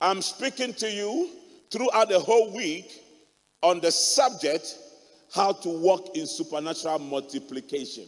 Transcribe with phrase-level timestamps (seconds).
[0.00, 1.30] I'm speaking to you
[1.70, 3.02] throughout the whole week
[3.62, 4.76] on the subject
[5.34, 8.04] how to walk in supernatural multiplication.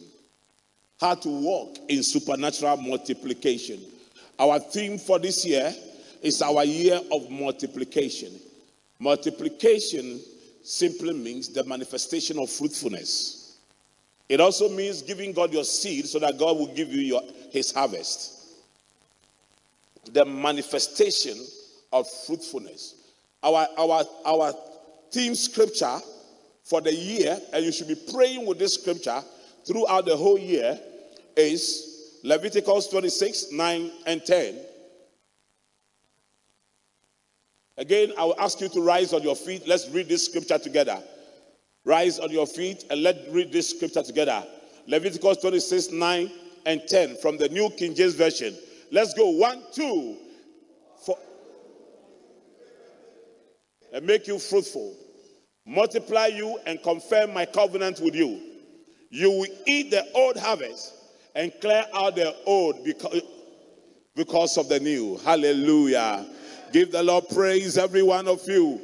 [0.99, 3.81] How to walk in supernatural multiplication.
[4.39, 5.73] Our theme for this year
[6.21, 8.39] is our year of multiplication.
[8.99, 10.21] Multiplication
[10.63, 13.57] simply means the manifestation of fruitfulness.
[14.29, 17.71] It also means giving God your seed so that God will give you your, his
[17.71, 18.37] harvest.
[20.13, 21.35] The manifestation
[21.91, 22.95] of fruitfulness.
[23.43, 24.53] Our, our, our
[25.11, 25.99] theme scripture
[26.63, 29.21] for the year, and you should be praying with this scripture
[29.65, 30.79] throughout the whole year,
[31.35, 34.59] is Leviticus 26 9 and 10.
[37.77, 39.67] Again, I will ask you to rise on your feet.
[39.67, 41.01] Let's read this scripture together.
[41.83, 44.45] Rise on your feet and let's read this scripture together.
[44.87, 46.31] Leviticus 26 9
[46.65, 48.55] and 10 from the New King James Version.
[48.91, 49.29] Let's go.
[49.29, 50.17] One, two,
[53.93, 54.95] And make you fruitful
[55.65, 58.41] multiply you, and confirm my covenant with you.
[59.09, 60.93] You will eat the old harvest
[61.35, 62.83] and clear out the old
[64.15, 65.17] because, of the new.
[65.17, 66.25] Hallelujah.
[66.71, 68.79] Give the Lord praise, every one of you.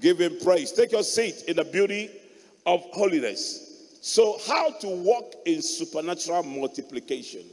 [0.00, 0.72] Give him praise.
[0.72, 2.10] Take your seat in the beauty
[2.64, 3.66] of holiness.
[4.02, 7.44] So, how to walk in supernatural multiplication?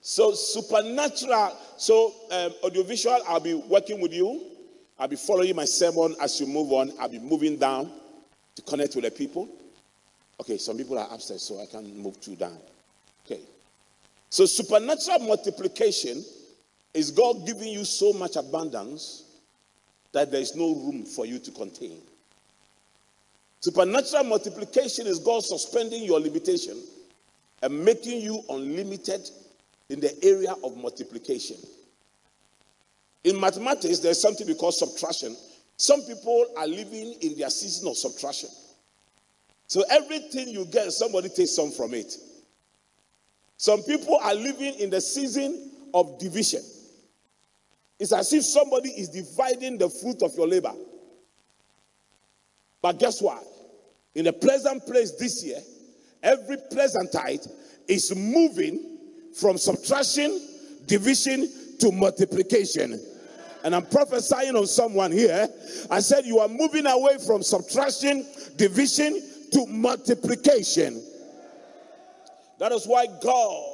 [0.00, 4.57] So, supernatural, so um, audiovisual, I'll be working with you
[4.98, 6.92] I'll be following my sermon as you move on.
[6.98, 7.90] I'll be moving down
[8.56, 9.48] to connect with the people.
[10.40, 12.58] Okay, some people are upstairs, so I can move two down.
[13.24, 13.40] Okay.
[14.30, 16.24] So, supernatural multiplication
[16.94, 19.24] is God giving you so much abundance
[20.12, 21.98] that there is no room for you to contain.
[23.60, 26.80] Supernatural multiplication is God suspending your limitation
[27.62, 29.28] and making you unlimited
[29.88, 31.56] in the area of multiplication.
[33.24, 35.36] In mathematics, there's something we call subtraction.
[35.76, 38.48] Some people are living in their season of subtraction.
[39.66, 42.16] So everything you get, somebody takes some from it.
[43.56, 46.62] Some people are living in the season of division.
[47.98, 50.72] It's as if somebody is dividing the fruit of your labor.
[52.80, 53.44] But guess what?
[54.14, 55.58] In a pleasant place this year,
[56.22, 57.46] every pleasantite
[57.88, 58.98] is moving
[59.34, 60.40] from subtraction,
[60.86, 61.48] division
[61.80, 63.00] to multiplication.
[63.64, 65.48] And I'm prophesying on someone here.
[65.90, 68.26] I said, You are moving away from subtraction,
[68.56, 69.20] division
[69.52, 71.02] to multiplication.
[72.58, 73.64] That is why God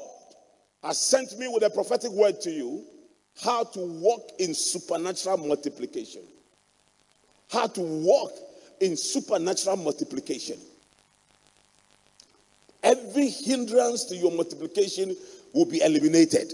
[0.83, 2.85] has sent me with a prophetic word to you
[3.43, 6.23] how to walk in supernatural multiplication.
[7.51, 8.33] How to walk
[8.81, 10.59] in supernatural multiplication.
[12.83, 15.17] Every hindrance to your multiplication
[15.53, 16.53] will be eliminated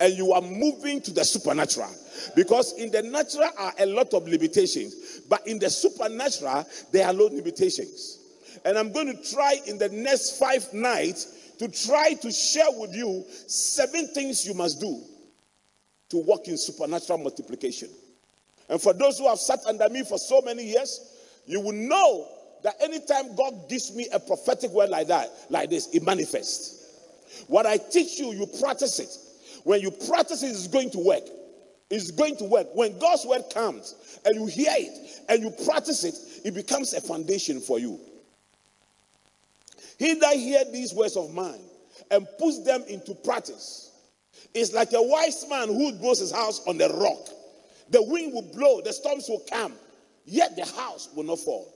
[0.00, 1.90] and you are moving to the supernatural.
[2.34, 7.12] Because in the natural are a lot of limitations, but in the supernatural, there are
[7.12, 8.18] no limitations.
[8.64, 12.94] And I'm going to try in the next five nights to try to share with
[12.94, 15.02] you seven things you must do
[16.08, 17.88] to walk in supernatural multiplication.
[18.68, 21.16] And for those who have sat under me for so many years,
[21.46, 22.26] you will know
[22.62, 27.44] that anytime God gives me a prophetic word like that, like this, it manifests.
[27.46, 29.16] What I teach you, you practice it.
[29.64, 31.24] When you practice it, it's going to work.
[31.90, 32.68] It's going to work.
[32.74, 37.00] When God's word comes and you hear it and you practice it, it becomes a
[37.00, 37.98] foundation for you.
[39.98, 41.60] He that hear these words of mine
[42.10, 43.90] and puts them into practice
[44.54, 47.28] is like a wise man who builds his house on the rock.
[47.90, 49.74] The wind will blow, the storms will come,
[50.24, 51.74] yet the house will not fall.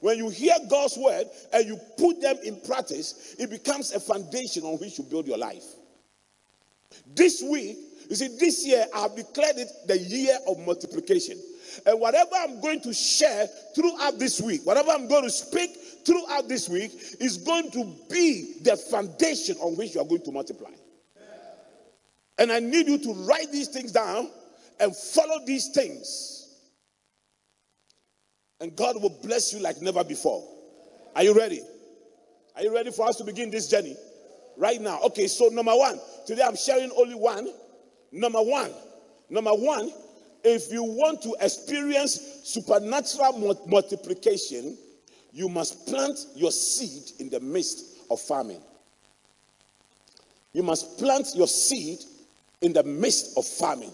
[0.00, 4.64] When you hear God's word and you put them in practice, it becomes a foundation
[4.64, 5.64] on which you build your life.
[7.14, 7.76] This week,
[8.08, 11.38] you see, this year I have declared it the year of multiplication.
[11.86, 15.70] And whatever I'm going to share throughout this week, whatever I'm going to speak
[16.04, 20.32] throughout this week, is going to be the foundation on which you are going to
[20.32, 20.70] multiply.
[22.38, 24.30] And I need you to write these things down
[24.80, 26.56] and follow these things.
[28.60, 30.46] And God will bless you like never before.
[31.14, 31.60] Are you ready?
[32.56, 33.96] Are you ready for us to begin this journey?
[34.56, 35.00] Right now.
[35.02, 37.48] Okay, so number one, Today I'm sharing only one.
[38.12, 38.70] Number one.
[39.28, 39.90] Number one,
[40.44, 44.76] if you want to experience supernatural multiplication,
[45.32, 48.60] you must plant your seed in the midst of famine.
[50.52, 52.00] You must plant your seed
[52.60, 53.92] in the midst of famine.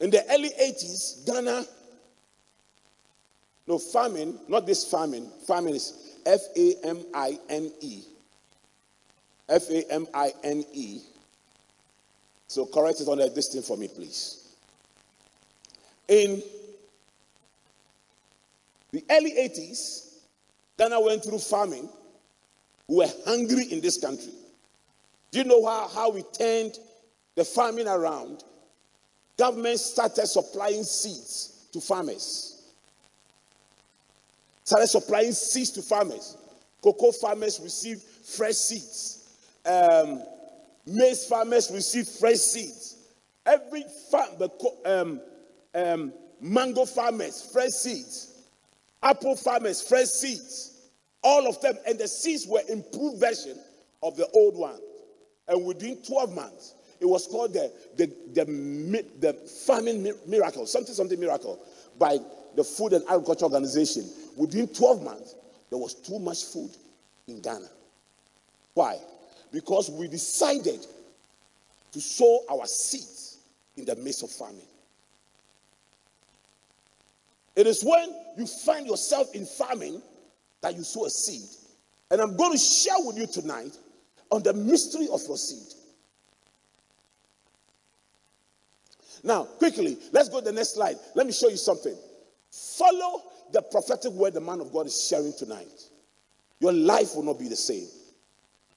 [0.00, 1.64] In the early 80s, Ghana,
[3.66, 8.02] no, famine, not this famine, famine is F A M I N E.
[9.48, 11.00] F A M I N E.
[12.46, 14.48] So correct it on this thing for me, please.
[16.08, 16.42] In
[18.90, 20.14] the early 80s,
[20.76, 21.88] Ghana went through famine.
[22.88, 24.32] We were hungry in this country.
[25.30, 26.78] Do you know how, how we turned
[27.36, 28.42] the farming around?
[29.38, 32.49] Government started supplying seeds to farmers.
[34.64, 36.36] Started supplying seeds to farmers.
[36.82, 39.38] Cocoa farmers received fresh seeds.
[39.66, 40.22] Um,
[40.86, 42.96] maize farmers received fresh seeds.
[43.46, 44.50] Every farm, the
[44.84, 45.20] um,
[45.74, 48.34] um, mango farmers, fresh seeds.
[49.02, 50.88] Apple farmers, fresh seeds.
[51.22, 53.58] All of them, and the seeds were improved version
[54.02, 54.78] of the old one.
[55.48, 59.32] And within 12 months, it was called the, the, the, the
[59.66, 61.58] famine miracle, something, something miracle,
[61.98, 62.18] by
[62.56, 64.08] the Food and Agriculture Organization.
[64.36, 65.34] Within 12 months,
[65.70, 66.70] there was too much food
[67.28, 67.68] in Ghana.
[68.74, 68.98] Why?
[69.52, 70.86] Because we decided
[71.92, 73.38] to sow our seeds
[73.76, 74.62] in the midst of famine.
[77.56, 80.00] It is when you find yourself in famine
[80.60, 81.48] that you sow a seed.
[82.10, 83.76] And I'm going to share with you tonight
[84.30, 85.74] on the mystery of your seed.
[89.22, 90.96] Now, quickly, let's go to the next slide.
[91.14, 91.96] Let me show you something.
[92.50, 95.88] Follow the prophetic word the man of God is sharing tonight.
[96.60, 97.86] Your life will not be the same.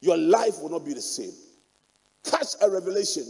[0.01, 1.33] Your life will not be the same.
[2.23, 3.25] Catch a revelation,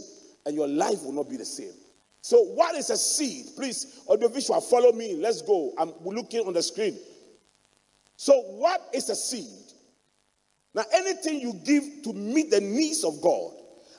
[0.46, 1.72] and your life will not be the same.
[2.20, 3.46] So, what is a seed?
[3.56, 5.14] Please, audiovisual, follow me.
[5.16, 5.72] Let's go.
[5.76, 6.96] I'm looking on the screen.
[8.16, 9.72] So, what is a seed?
[10.74, 13.52] Now, anything you give to meet the needs of God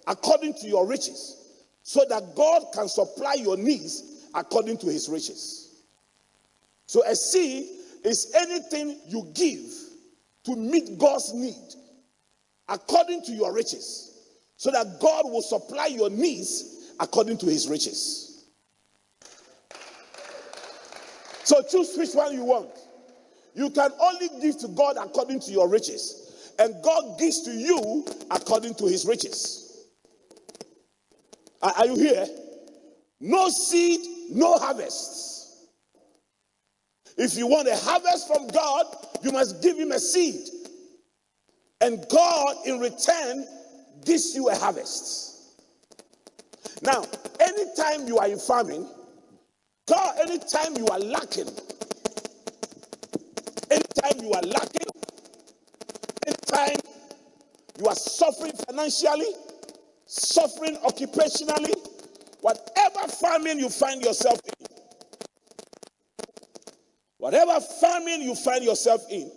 [0.07, 1.37] according to your riches,
[1.83, 5.64] so that God can supply your needs according to his riches.
[6.87, 7.67] So, a seed
[8.03, 9.71] is anything you give
[10.45, 11.73] to meet God's need
[12.67, 18.45] according to your riches, so that God will supply your needs according to his riches.
[21.43, 22.69] So, choose which one you want.
[23.53, 26.25] You can only give to God according to your riches
[26.59, 29.87] and God gives to you according to his riches.
[31.61, 32.27] Are, you here?
[33.19, 34.01] No seed,
[34.31, 35.34] no harvest.
[37.17, 38.85] If you want a harvest from God,
[39.23, 40.49] you must give him a seed.
[41.81, 43.45] And God, in return,
[44.05, 45.61] gives you a harvest.
[46.81, 47.05] Now,
[47.39, 48.87] anytime you are in farming,
[49.87, 51.49] God, anytime you are lacking,
[53.71, 54.87] anytime you are lacking,
[56.55, 56.77] time
[57.79, 59.33] you are suffering financially,
[60.05, 61.73] suffering occupationally,
[62.41, 64.74] whatever famine you find yourself in,
[67.25, 69.31] whatever famine you find yourself in,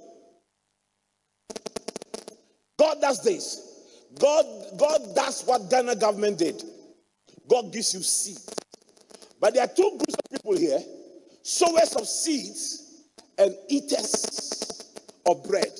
[2.78, 4.04] God does this.
[4.20, 4.44] God,
[4.76, 6.62] God does what Ghana government did.
[7.48, 8.36] God gives you seed.
[9.40, 10.80] But there are two groups of people here
[11.42, 13.04] sowers of seeds
[13.38, 14.84] and eaters
[15.24, 15.72] of bread.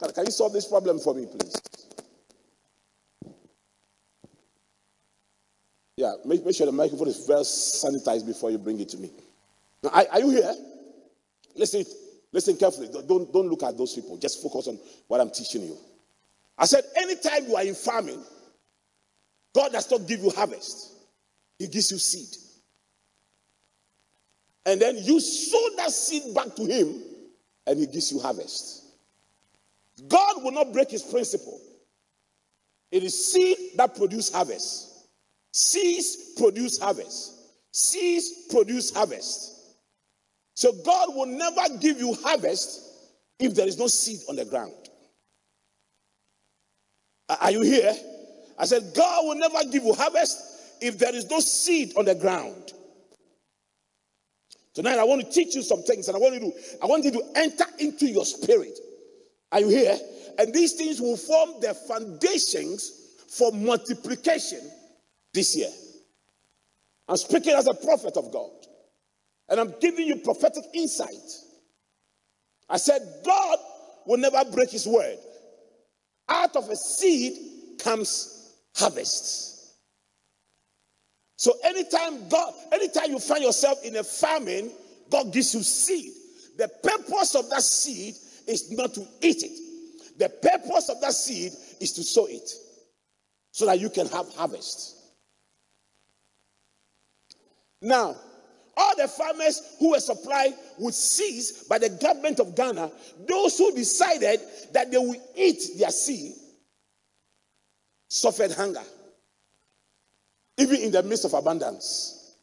[0.00, 1.56] Can, can you solve this problem for me, please?
[5.96, 9.10] Yeah, make, make sure the microphone is well sanitized before you bring it to me.
[9.82, 10.54] Now, are, are you here?
[11.56, 11.84] Listen,
[12.32, 12.88] listen carefully.
[13.06, 14.16] Don't, don't look at those people.
[14.16, 14.78] Just focus on
[15.08, 15.76] what I'm teaching you.
[16.56, 18.22] I said, anytime you are in farming,
[19.54, 20.92] God does not give you harvest,
[21.58, 22.36] He gives you seed.
[24.66, 27.02] And then you sow that seed back to Him,
[27.66, 28.80] and He gives you harvest.
[30.08, 31.60] God will not break his principle.
[32.90, 34.89] It is seed that produce harvest.
[35.52, 37.34] Seeds produce harvest.
[37.72, 39.76] Seeds produce harvest.
[40.54, 42.82] So God will never give you harvest
[43.38, 44.74] if there is no seed on the ground.
[47.40, 47.94] Are you here?
[48.58, 52.14] I said, God will never give you harvest if there is no seed on the
[52.14, 52.72] ground.
[54.74, 56.52] Tonight I want to teach you some things and I want you to
[56.82, 58.78] I want you to enter into your spirit.
[59.52, 59.98] Are you here?
[60.38, 64.60] And these things will form the foundations for multiplication
[65.32, 65.70] this year.
[67.08, 68.50] I'm speaking as a prophet of God.
[69.48, 71.08] And I'm giving you prophetic insight.
[72.68, 73.58] I said, God
[74.06, 75.18] will never break his word.
[76.28, 79.74] Out of a seed comes harvest.
[81.36, 84.70] So anytime God, anytime you find yourself in a famine,
[85.10, 86.12] God gives you seed.
[86.58, 88.14] The purpose of that seed
[88.46, 90.18] is not to eat it.
[90.18, 92.48] The purpose of that seed is to sow it
[93.52, 94.99] so that you can have harvest.
[97.82, 98.16] Now,
[98.76, 102.90] all the farmers who were supplied with seeds by the government of Ghana,
[103.26, 104.40] those who decided
[104.72, 106.32] that they will eat their seed,
[108.08, 108.82] suffered hunger,
[110.58, 112.36] even in the midst of abundance.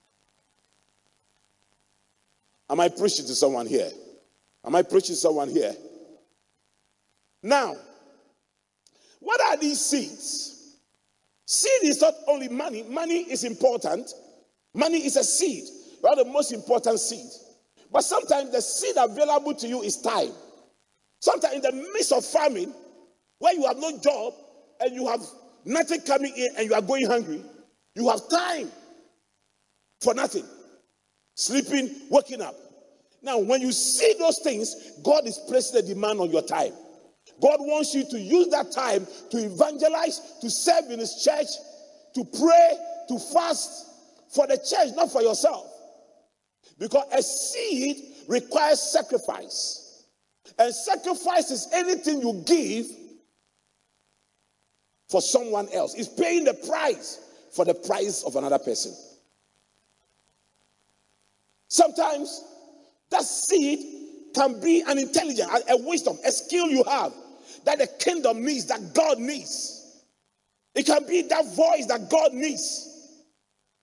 [2.70, 3.90] Am I preaching to someone here?
[4.66, 5.74] Am I preaching to someone here?
[7.42, 7.76] Now,
[9.20, 10.76] what are these seeds?
[11.46, 14.14] Seed is not only money, money is important.
[14.78, 15.64] Money is a seed,
[16.02, 17.26] one of the most important seed.
[17.92, 20.30] But sometimes the seed available to you is time.
[21.20, 22.72] Sometimes in the midst of famine,
[23.40, 24.36] where you have no job
[24.80, 25.22] and you have
[25.66, 27.42] nothing coming in and you are going hungry,
[27.96, 28.70] you have time
[30.00, 30.46] for nothing.
[31.34, 32.54] Sleeping, waking up.
[33.24, 36.74] Now, when you see those things, God is placing a demand on your time.
[37.42, 41.48] God wants you to use that time to evangelize, to serve in His church,
[42.14, 42.78] to pray,
[43.10, 43.87] to fast
[44.30, 45.72] for the church, not for yourself.
[46.80, 50.06] Because a seed requires sacrifice.
[50.60, 52.88] And sacrifice is anything you give
[55.10, 55.96] for someone else.
[55.96, 57.20] It's paying the price
[57.52, 58.94] for the price of another person.
[61.70, 62.44] Sometimes
[63.10, 63.80] that seed
[64.34, 67.14] can be an intelligence, a wisdom, a skill you have
[67.66, 70.04] that the kingdom needs, that God needs.
[70.76, 72.97] It can be that voice that God needs.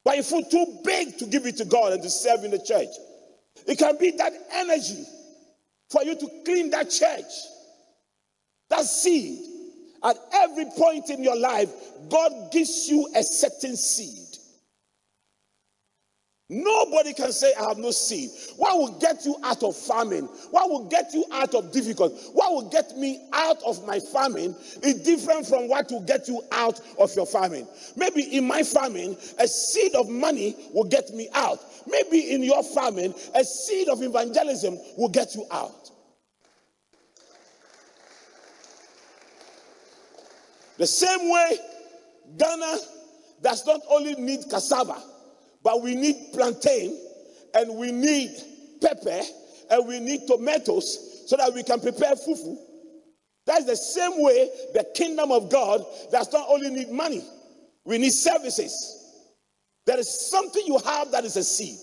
[0.05, 2.51] But if you feel too big to give it to God and to serve in
[2.51, 2.91] the church.
[3.67, 5.05] It can be that energy
[5.89, 7.33] for you to clean that church,
[8.69, 9.39] that seed.
[10.03, 11.71] At every point in your life,
[12.11, 14.24] God gives you a certain seed.
[16.55, 18.31] Nobody can say, I have no seed.
[18.59, 20.27] What will get you out of famine?
[20.53, 22.15] What will get you out of difficulty?
[22.33, 26.41] What will get me out of my famine is different from what will get you
[26.53, 27.67] out of your famine.
[27.97, 31.59] Maybe in my famine, a seed of money will get me out.
[31.89, 35.91] Maybe in your famine, a seed of evangelism will get you out.
[40.79, 41.59] The same way,
[42.39, 42.77] Ghana
[43.43, 45.03] does not only need cassava
[45.65, 46.97] but we need plantain
[47.55, 48.31] and we need
[48.81, 49.21] pepper
[49.71, 52.57] and we need tomatoes so that we can prepare fufu.
[53.47, 57.25] That's the same way the kingdom of God does not only need money,
[57.85, 59.01] we need services.
[59.87, 61.79] There is something you have that is a seed.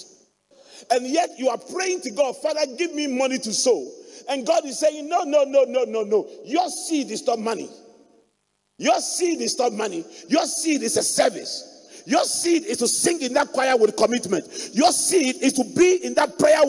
[0.90, 3.92] And yet you are praying to God, Father, give me money to sow.
[4.30, 6.28] And God is saying, No, no, no, no, no, no.
[6.44, 7.70] Your seed is not money.
[8.78, 10.04] Your seed is not money.
[10.28, 11.71] Your seed is a service.
[12.06, 14.48] Your seed is to sing in that choir with commitment.
[14.74, 16.62] Your seed is to be in that prayer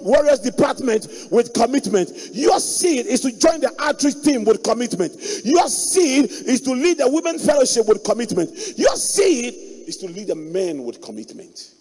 [0.00, 2.10] warriors department with commitment.
[2.32, 5.12] Your seed is to join the outreach team with commitment.
[5.44, 8.50] Your seed is to lead the women fellowship with commitment.
[8.76, 9.54] Your seed
[9.86, 11.74] is to lead the men with commitment.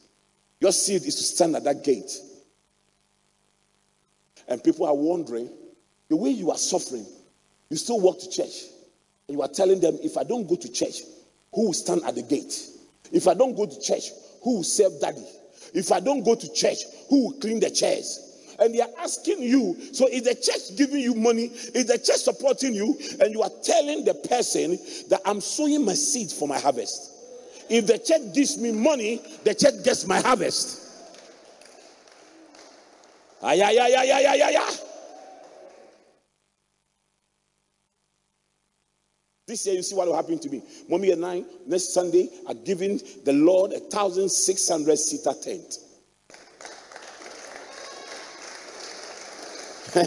[0.59, 2.11] Your seed is to stand at that gate.
[4.47, 5.49] And people are wondering
[6.09, 7.05] the way you are suffering,
[7.69, 8.65] you still walk to church.
[9.27, 11.01] And you are telling them, if I don't go to church,
[11.53, 12.67] who will stand at the gate?
[13.11, 14.09] If I don't go to church,
[14.43, 15.25] who will serve daddy?
[15.73, 18.21] If I don't go to church, who will clean the chairs?
[18.59, 21.45] And they are asking you, so is the church giving you money?
[21.45, 22.97] Is the church supporting you?
[23.19, 27.11] And you are telling the person that I'm sowing my seed for my harvest.
[27.69, 30.81] If the church gives me money, the church gets my harvest.
[33.41, 34.75] Ay, ay, ay, ay, ay, ay, ay.
[39.47, 40.63] This year, you see what will happen to me.
[40.89, 45.77] Mommy and I, next Sunday, are giving the Lord a 1,600 seater tent.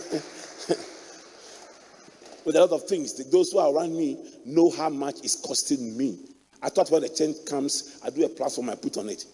[2.45, 5.97] With a lot of things, those who are around me know how much it's costing
[5.97, 6.18] me.
[6.61, 9.25] I thought when the tent comes, I do a platform, I put on it.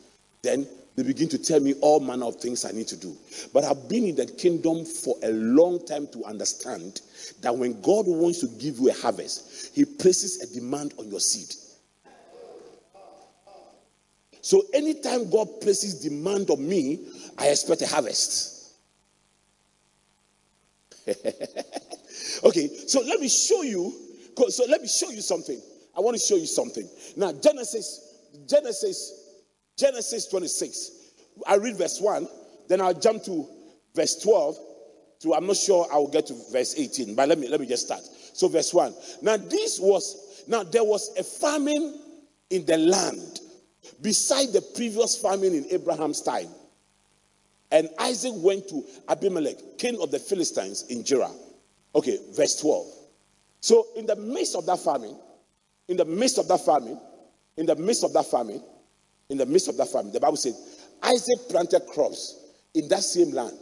[0.42, 3.16] Then they begin to tell me all manner of things I need to do.
[3.52, 7.00] But I've been in the kingdom for a long time to understand
[7.40, 11.20] that when God wants to give you a harvest, He places a demand on your
[11.20, 11.52] seed.
[14.40, 17.08] So anytime God places demand on me,
[17.38, 18.74] I expect a harvest.
[22.44, 23.92] okay, so let me show you.
[24.48, 25.60] So let me show you something.
[25.96, 26.88] I want to show you something.
[27.16, 29.23] Now, Genesis, Genesis
[29.76, 30.90] Genesis 26.
[31.46, 32.28] I read verse 1,
[32.68, 33.46] then I'll jump to
[33.94, 34.56] verse 12.
[35.20, 37.66] To I'm not sure I will get to verse 18, but let me let me
[37.66, 38.02] just start.
[38.02, 38.94] So verse 1.
[39.22, 42.00] Now this was now there was a famine
[42.50, 43.40] in the land
[44.02, 46.48] beside the previous famine in Abraham's time.
[47.70, 51.30] And Isaac went to Abimelech, king of the Philistines in Gerar.
[51.94, 52.86] Okay, verse 12.
[53.60, 55.16] So in the midst of that famine,
[55.88, 57.00] in the midst of that famine,
[57.56, 58.62] in the midst of that famine,
[59.30, 60.12] in the midst of that famine.
[60.12, 60.54] The Bible said
[61.02, 63.58] Isaac planted crops in that same land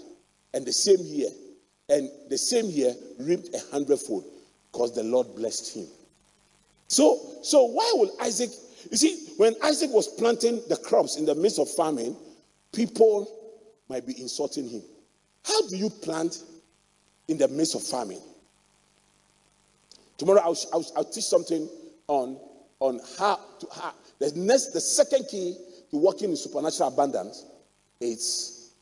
[0.54, 1.28] and the same year,
[1.88, 4.24] and the same year reaped a hundredfold
[4.70, 5.86] because the Lord blessed him.
[6.88, 8.50] So, so why would Isaac?
[8.90, 12.16] You see, when Isaac was planting the crops in the midst of famine,
[12.72, 13.30] people
[13.88, 14.82] might be insulting him.
[15.44, 16.42] How do you plant
[17.28, 18.20] in the midst of famine?
[20.18, 21.68] Tomorrow I'll, I'll, I'll teach something
[22.08, 22.38] on,
[22.80, 25.56] on how to how the next the second key
[25.90, 27.44] to working in supernatural abundance
[28.00, 28.72] is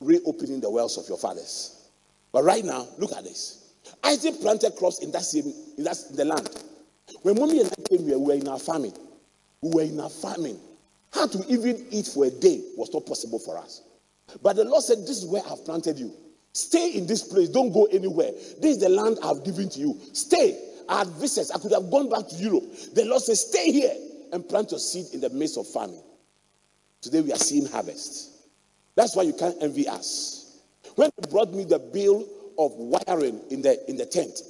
[0.00, 1.88] reopening the wells of your fathers.
[2.32, 3.72] But right now, look at this.
[4.02, 6.50] Isaac planted crops in that same in that in the land.
[7.22, 8.92] When mommy and I came here, we were in our famine.
[9.62, 10.58] We were in our famine.
[11.12, 13.82] How to even eat for a day was not possible for us.
[14.42, 16.12] But the Lord said, This is where I've planted you.
[16.52, 17.48] Stay in this place.
[17.48, 18.32] Don't go anywhere.
[18.60, 20.00] This is the land I've given to you.
[20.12, 20.60] Stay.
[20.88, 21.50] I had visitors.
[21.52, 22.64] I could have gone back to Europe.
[22.94, 23.94] The Lord said, Stay here
[24.32, 26.02] and plant your seed in the midst of famine.
[27.00, 28.32] Today we are seeing harvest.
[28.94, 30.60] That's why you can't envy us.
[30.94, 32.26] When they brought me the bill
[32.58, 34.40] of wiring in the, in the tent,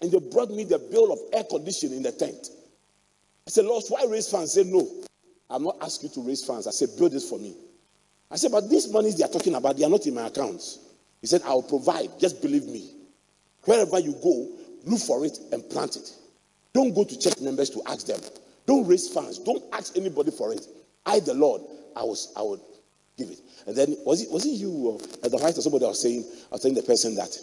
[0.00, 2.50] and they brought me the bill of air conditioning in the tent,
[3.46, 4.52] I said, Lord, why raise funds?
[4.52, 4.88] Said, No,
[5.48, 6.66] I'm not asking you to raise funds.
[6.66, 7.54] I said, Build this for me.
[8.30, 10.78] I said, But these monies they are talking about, they are not in my accounts.
[11.20, 12.18] He said, I'll provide.
[12.18, 12.92] Just believe me.
[13.64, 14.48] Wherever you go,
[14.84, 16.14] look for it and plant it.
[16.72, 18.20] Don't go to church members to ask them.
[18.70, 19.40] Don't raise funds.
[19.40, 20.64] Don't ask anybody for it.
[21.04, 21.60] I, the Lord,
[21.96, 22.60] I was I would
[23.18, 23.40] give it.
[23.66, 26.24] And then was it was it you uh, or at the of somebody was saying,
[26.52, 27.36] I was telling the person that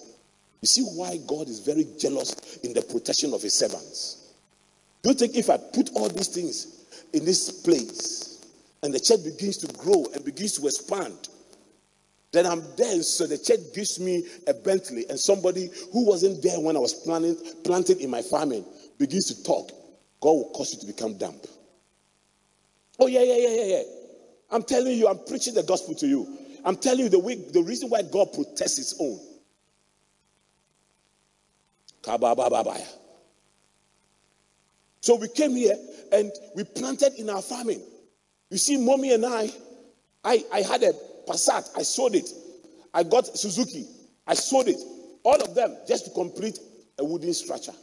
[0.62, 4.32] you see why God is very jealous in the protection of his servants.
[5.02, 8.46] Do you think if I put all these things in this place
[8.82, 11.28] and the church begins to grow and begins to expand,
[12.32, 16.62] then I'm there, so the church gives me a Bentley, and somebody who wasn't there
[16.62, 18.64] when I was planning, planted in my farming
[18.98, 19.74] begins to talk.
[20.20, 21.46] God will cause you to become damp.
[23.00, 23.84] Oh, yeah, yeah, yeah, yeah, yeah.
[24.50, 26.38] I'm telling you, I'm preaching the gospel to you.
[26.66, 29.20] I'm telling you the, way, the reason why God protects his own.
[35.02, 35.76] So we came here
[36.12, 37.82] and we planted in our farming.
[38.50, 39.52] You see, mommy and I,
[40.24, 40.94] I, I had a
[41.28, 42.30] Passat, I sold it.
[42.94, 43.86] I got Suzuki,
[44.26, 44.78] I sold it.
[45.24, 46.60] All of them just to complete
[46.98, 47.74] a wooden structure.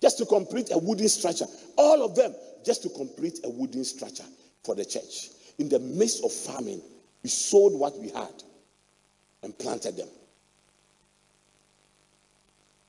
[0.00, 1.46] Just to complete a wooden structure.
[1.76, 4.24] All of them just to complete a wooden structure
[4.64, 5.30] for the church.
[5.58, 6.82] In the midst of farming,
[7.22, 8.42] we sold what we had
[9.42, 10.08] and planted them.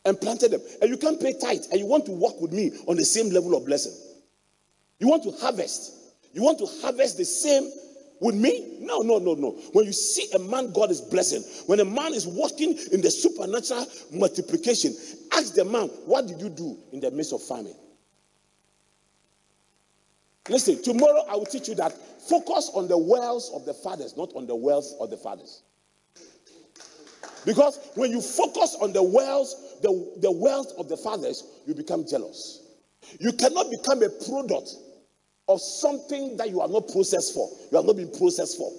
[0.03, 0.61] And planted them.
[0.81, 3.29] And you can't pay tithe and you want to work with me on the same
[3.29, 3.93] level of blessing.
[4.99, 5.93] You want to harvest.
[6.33, 7.69] You want to harvest the same
[8.19, 8.77] with me?
[8.81, 9.51] No, no, no, no.
[9.73, 13.11] When you see a man God is blessing, when a man is walking in the
[13.11, 14.95] supernatural multiplication,
[15.33, 17.75] ask the man, What did you do in the midst of famine?
[20.49, 24.31] Listen, tomorrow I will teach you that focus on the wells of the fathers, not
[24.35, 25.63] on the wealth of the fathers.
[27.45, 32.05] Because when you focus on the wells, the, the wealth of the fathers, you become
[32.05, 32.61] jealous.
[33.19, 34.69] You cannot become a product
[35.47, 37.49] of something that you are not processed for.
[37.71, 38.71] You have not been processed for.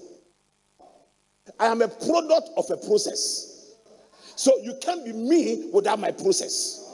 [1.58, 3.74] I am a product of a process.
[4.36, 6.84] So you can't be me without my process.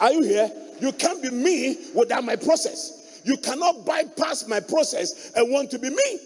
[0.00, 0.50] Are you here?
[0.80, 3.20] You can't be me without my process.
[3.24, 6.18] You cannot bypass my process and want to be me.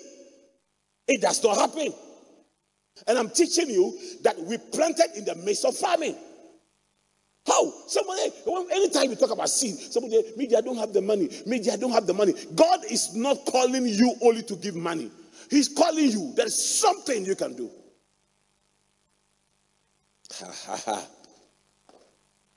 [1.08, 1.92] It does not happen.
[3.06, 6.16] And I'm teaching you that we planted in the midst of farming.
[7.46, 7.72] How?
[7.86, 8.32] Somebody,
[8.72, 11.30] anytime you talk about seed, somebody, media don't have the money.
[11.46, 12.34] Media don't have the money.
[12.54, 15.10] God is not calling you only to give money.
[15.48, 16.32] He's calling you.
[16.34, 17.70] There's something you can do.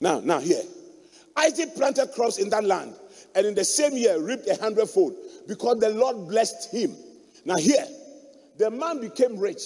[0.02, 0.64] now, now here.
[1.38, 2.96] Isaac planted crops in that land,
[3.36, 5.16] and in the same year reaped a hundredfold
[5.48, 6.96] because the Lord blessed him.
[7.46, 7.86] Now here,
[8.58, 9.62] the man became rich,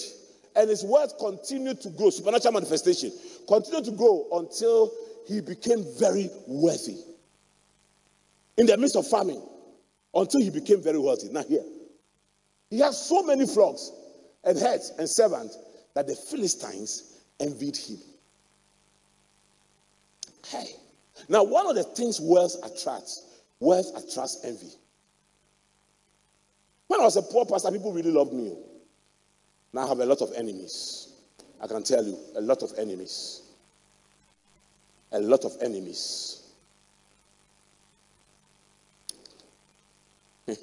[0.54, 2.10] and his wealth continued to grow.
[2.10, 3.10] Supernatural manifestation
[3.48, 4.92] continued to grow until
[5.26, 6.98] he became very wealthy.
[8.56, 9.42] In the midst of famine,
[10.14, 11.28] until he became very wealthy.
[11.30, 11.64] Now, here,
[12.70, 13.90] he has so many flocks
[14.44, 15.58] and herds and servants
[15.94, 17.98] that the Philistines envied him.
[20.46, 20.66] Hey.
[21.28, 24.72] Now, one of the things wealth attracts, wealth attracts envy.
[26.86, 28.54] When I was a poor pastor, people really loved me.
[29.72, 31.08] Now I have a lot of enemies.
[31.60, 33.43] I can tell you, a lot of enemies
[35.14, 36.42] a lot of enemies.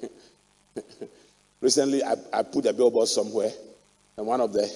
[1.60, 3.50] Recently, I, I put a billboard somewhere,
[4.16, 4.70] and one of the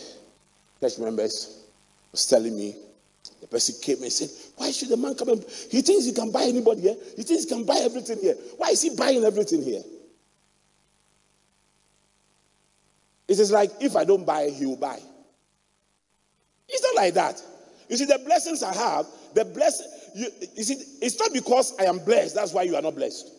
[0.81, 1.62] church members
[2.11, 2.75] was telling me,
[3.41, 6.33] the person came and said, Why should the man come and he thinks he can
[6.33, 6.97] buy anybody here?
[7.15, 8.35] He thinks he can buy everything here.
[8.57, 9.83] Why is he buying everything here?
[13.29, 14.99] It is like if I don't buy, he will buy.
[16.69, 17.43] It's not like that.
[17.89, 21.85] You see, the blessings I have, the blessing, you, you see, it's not because I
[21.85, 23.31] am blessed, that's why you are not blessed.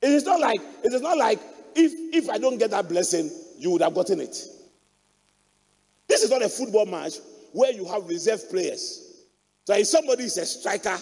[0.00, 1.40] It is not like, it is not like
[1.74, 3.28] if, if I don't get that blessing,
[3.58, 4.36] you would have gotten it.
[6.06, 7.14] This is not a football match
[7.52, 9.24] where you have reserve players.
[9.64, 10.96] So if somebody is a striker,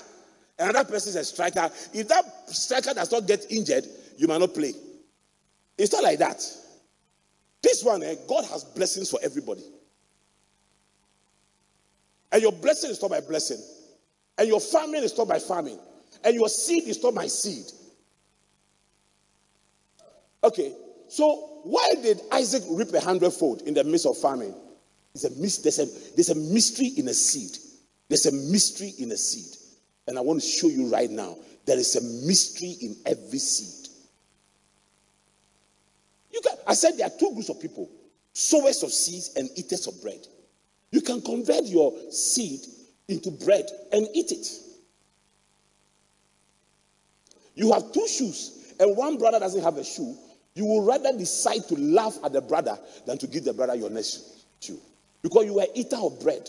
[0.58, 3.84] another person is a striker, if that striker does not get injured,
[4.16, 4.72] you might not play.
[5.76, 6.42] It's not like that.
[7.62, 9.64] This one, eh, God has blessings for everybody.
[12.34, 13.62] And your blessing is not by blessing.
[14.36, 15.78] And your farming is not by farming.
[16.24, 17.66] And your seed is not my seed.
[20.42, 20.74] Okay,
[21.08, 24.52] so why did Isaac reap a hundredfold in the midst of famine?
[25.14, 27.56] It's a, there's, a, there's a mystery in a seed.
[28.08, 29.56] There's a mystery in a seed.
[30.08, 33.90] And I want to show you right now there is a mystery in every seed.
[36.32, 37.88] You can, I said there are two groups of people
[38.32, 40.26] sowers of seeds and eaters of bread.
[40.94, 42.60] You can convert your seed
[43.08, 44.46] into bread and eat it.
[47.56, 50.16] You have two shoes, and one brother doesn't have a shoe.
[50.54, 52.78] You will rather decide to laugh at the brother
[53.08, 54.78] than to give the brother your next shoe
[55.20, 56.48] because you are eater of bread.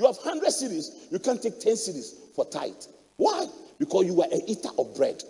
[0.00, 2.72] You have 100 cedis, you can't take 10 cedis for tithe.
[3.14, 3.46] Why?
[3.78, 5.22] Because you are an eater of bread.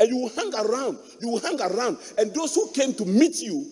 [0.00, 3.70] And you hang around, you will hang around, and those who came to meet you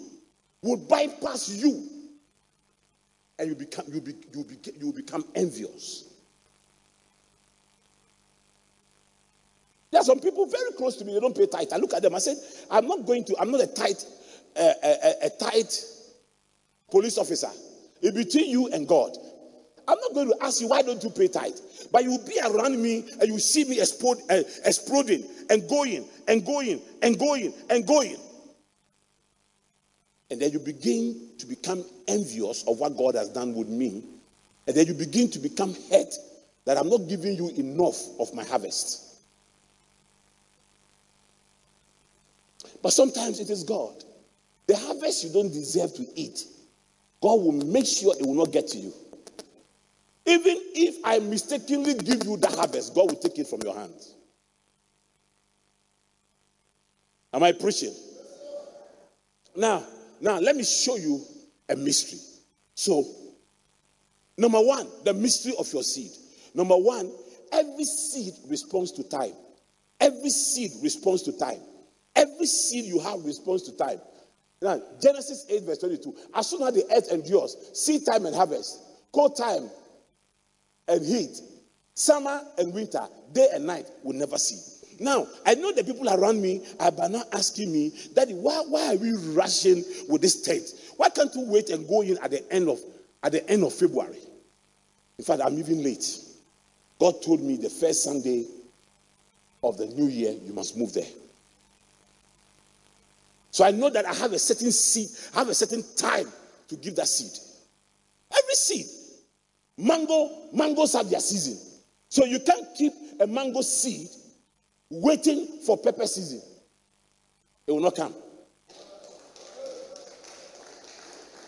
[0.60, 1.88] will bypass you.
[3.42, 6.04] And you become you be, you be, you become envious.
[9.90, 11.72] There are some people very close to me, they don't pay tithe.
[11.72, 12.36] I look at them, I said,
[12.70, 13.96] I'm not going to, I'm not a tithe,
[14.56, 15.72] uh, a, a, a tithe
[16.88, 17.48] police officer.
[18.00, 19.10] It's between you and God.
[19.88, 21.58] I'm not going to ask you, why don't you pay tithe?
[21.90, 26.04] But you will be around me and you see me explode, uh, exploding and going
[26.28, 28.18] and going and going and going.
[30.32, 34.02] And then you begin to become envious of what God has done with me.
[34.66, 36.14] And then you begin to become hurt
[36.64, 39.18] that I'm not giving you enough of my harvest.
[42.82, 43.92] But sometimes it is God.
[44.68, 46.44] The harvest you don't deserve to eat,
[47.20, 48.94] God will make sure it will not get to you.
[50.24, 54.14] Even if I mistakenly give you the harvest, God will take it from your hands.
[57.34, 57.92] Am I preaching?
[59.54, 59.84] Now,
[60.22, 61.20] now let me show you
[61.68, 62.20] a mystery.
[62.74, 63.04] So,
[64.38, 66.12] number one, the mystery of your seed.
[66.54, 67.12] Number one,
[67.52, 69.32] every seed responds to time.
[70.00, 71.58] Every seed responds to time.
[72.14, 74.00] Every seed you have responds to time.
[74.60, 76.14] Now, Genesis 8, verse 22.
[76.34, 78.80] As soon as the earth endures, seed time and harvest,
[79.12, 79.68] cold time
[80.86, 81.36] and heat,
[81.94, 84.71] summer and winter, day and night will never see.
[85.02, 88.96] Now, I know the people around me are now asking me, Daddy, why, why are
[88.96, 90.62] we rushing with this tent?
[90.96, 92.78] Why can't we wait and go in at the end of
[93.22, 94.18] at the end of February?
[95.18, 96.06] In fact, I'm even late.
[97.00, 98.46] God told me the first Sunday
[99.64, 101.10] of the new year, you must move there.
[103.50, 106.28] So I know that I have a certain seed, I have a certain time
[106.68, 107.32] to give that seed.
[108.30, 108.86] Every seed.
[109.78, 111.58] Mango, mangoes have their season.
[112.08, 114.08] So you can't keep a mango seed
[114.92, 116.42] waiting for pepper season.
[117.66, 118.14] It will not come.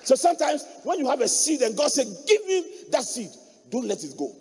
[0.04, 3.30] So sometimes when you have a seed and God said, Give me that seed,
[3.70, 4.32] don't let it go.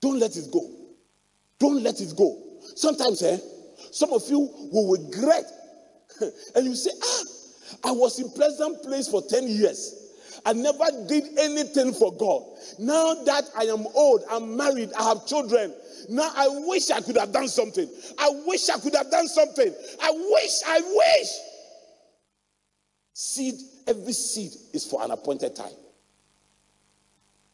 [0.00, 0.70] Don't let it go.
[1.58, 2.38] Don't let it go.
[2.74, 3.38] Sometimes, eh,
[3.92, 4.38] some of you
[4.72, 5.44] will regret
[6.54, 10.09] and you say, ah, I was in pleasant place for 10 years.
[10.44, 12.42] I never did anything for God.
[12.78, 15.74] Now that I am old, I'm married, I have children.
[16.08, 17.88] Now I wish I could have done something.
[18.18, 19.72] I wish I could have done something.
[20.02, 21.28] I wish, I wish.
[23.12, 23.54] Seed,
[23.86, 25.72] every seed is for an appointed time.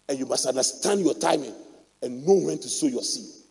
[0.09, 1.55] And you must understand your timing
[2.03, 3.43] and know when to sow your seed.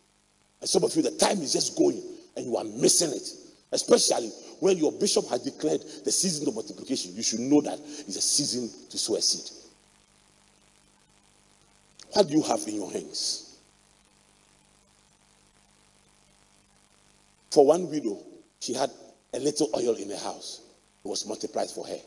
[0.61, 2.01] And some of you, the time is just going
[2.37, 3.29] and you are missing it.
[3.71, 8.15] Especially when your bishop has declared the season of multiplication, you should know that it's
[8.15, 9.51] a season to sow a seed.
[12.13, 13.57] What do you have in your hands?
[17.51, 18.19] For one widow,
[18.59, 18.89] she had
[19.33, 20.61] a little oil in the house.
[21.03, 21.97] It was multiplied for her.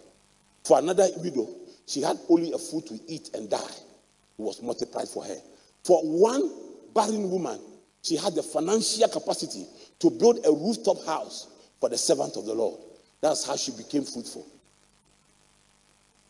[0.65, 1.49] For another widow,
[1.87, 3.57] she had only a food to eat and die.
[3.59, 5.37] It was multiplied for her.
[5.85, 6.51] For one
[6.95, 7.61] barren woman,
[8.03, 9.67] she had the financial capacity
[9.99, 11.49] to build a rooftop house
[11.81, 12.81] for the servant of the Lord.
[13.21, 14.47] That's how she became fruitful.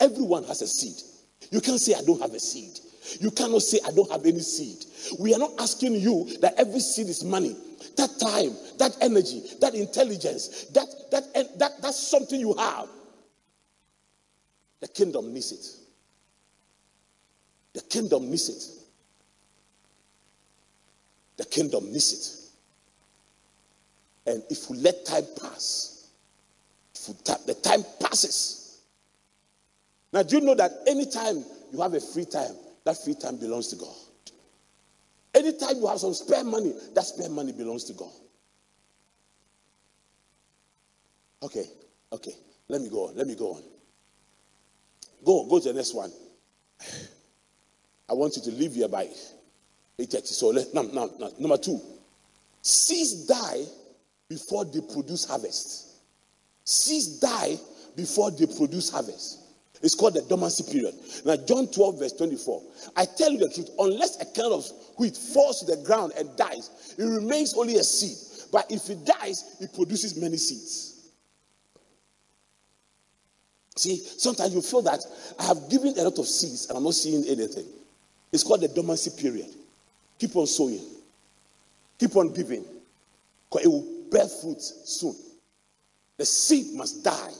[0.00, 0.96] Everyone has a seed.
[1.50, 2.78] You can't say, I don't have a seed.
[3.20, 4.84] You cannot say, I don't have any seed.
[5.18, 7.56] We are not asking you that every seed is money.
[7.96, 12.88] That time, that energy, that intelligence, that, that, that, that's something you have.
[14.80, 15.66] The kingdom needs it.
[17.74, 18.77] The kingdom needs it.
[21.38, 22.12] The kingdom needs
[24.26, 24.30] it.
[24.30, 26.10] And if we let time pass,
[26.94, 28.82] if the time passes.
[30.12, 33.68] Now, do you know that anytime you have a free time, that free time belongs
[33.68, 33.94] to God?
[35.34, 38.10] Anytime you have some spare money, that spare money belongs to God.
[41.42, 41.64] Okay,
[42.12, 42.32] okay.
[42.68, 43.16] Let me go on.
[43.16, 43.62] Let me go on.
[45.24, 46.12] Go, go to the next one.
[48.10, 49.08] I want you to leave here by
[49.98, 50.26] 8.30.
[50.26, 51.32] So let, no, no, no.
[51.38, 51.80] number two.
[52.62, 53.64] Seeds die
[54.28, 55.96] before they produce harvest.
[56.64, 57.56] Seeds die
[57.96, 59.40] before they produce harvest.
[59.82, 60.94] It's called the dormancy period.
[61.24, 62.62] Now, John 12, verse 24.
[62.96, 64.66] I tell you the truth, unless a kernel of
[64.98, 68.48] wheat falls to the ground and dies, it remains only a seed.
[68.50, 71.12] But if it dies, it produces many seeds.
[73.76, 75.00] See, sometimes you feel that
[75.38, 77.66] I have given a lot of seeds and I'm not seeing anything.
[78.32, 79.54] It's called the dormancy period.
[80.18, 80.80] Keep on sowing,
[81.98, 82.64] keep on giving,
[83.48, 85.14] because it will bear fruit soon.
[86.16, 87.30] The seed must die.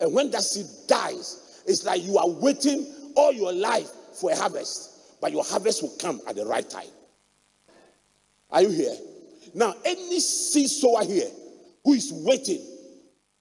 [0.00, 4.36] And when that seed dies, it's like you are waiting all your life for a
[4.36, 6.88] harvest, but your harvest will come at the right time.
[8.50, 8.96] Are you here?
[9.54, 11.28] Now, any seed sower here
[11.84, 12.60] who is waiting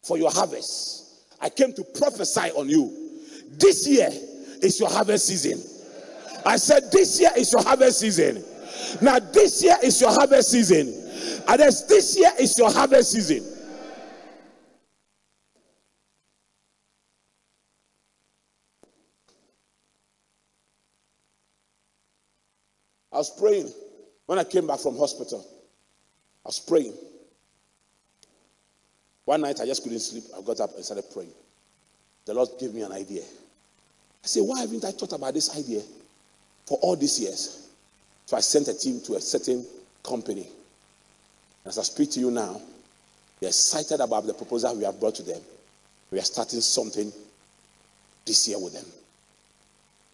[0.03, 2.93] for your harvest, I came to prophesy on you.
[3.51, 4.09] This year
[4.61, 5.63] is your harvest season.
[6.45, 8.43] I said, This year is your harvest season.
[9.01, 10.87] Now, this year is your harvest season.
[11.47, 13.59] And this year is your harvest season.
[23.11, 23.69] I was praying
[24.27, 25.45] when I came back from hospital.
[26.45, 26.93] I was praying.
[29.25, 30.23] One night I just couldn't sleep.
[30.37, 31.33] I got up and started praying.
[32.25, 33.21] The Lord gave me an idea.
[33.21, 35.81] I said, Why haven't I thought about this idea
[36.65, 37.68] for all these years?
[38.29, 39.65] So I sent a team to a certain
[40.03, 40.47] company.
[41.65, 42.61] As I speak to you now,
[43.39, 45.41] they're excited about the proposal we have brought to them.
[46.11, 47.11] We are starting something
[48.27, 48.85] this year with them.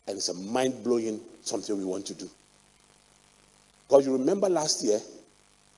[0.08, 2.30] And it's a mind blowing something we want to do.
[3.90, 5.02] Because you remember last year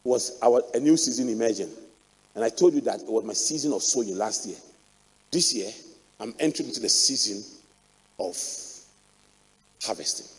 [0.03, 1.71] was our a new season emerging.
[2.35, 4.57] And I told you that it was my season of sowing last year.
[5.31, 5.71] This year,
[6.19, 7.43] I'm entering into the season
[8.19, 8.37] of
[9.81, 10.36] harvesting.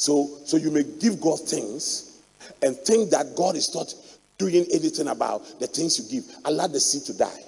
[0.00, 2.22] So, so you may give God things
[2.62, 3.92] and think that God is not
[4.38, 6.34] doing anything about the things you give.
[6.46, 7.42] Allow the seed to die.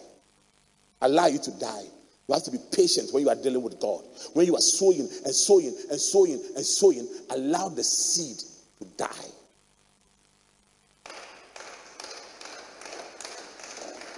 [1.00, 1.84] Allow you to die.
[2.28, 4.04] You have to be patient when you are dealing with God.
[4.34, 8.36] When you are sowing and sowing and sowing and sowing, allow the seed
[8.80, 9.08] to die.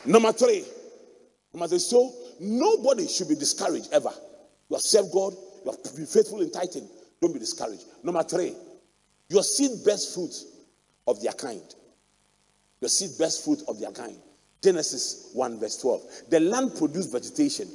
[0.04, 0.64] Number three,
[1.52, 4.10] number three, so nobody should be discouraged ever.
[4.70, 6.88] You have served God, you have been faithful in tithing.
[7.24, 7.84] Don't be discouraged.
[8.02, 8.54] Number three,
[9.30, 10.34] your seed bears fruit
[11.06, 11.62] of their kind.
[12.82, 14.18] Your seed bears fruit of their kind.
[14.62, 16.02] Genesis 1, verse 12.
[16.28, 17.66] The land produced vegetation,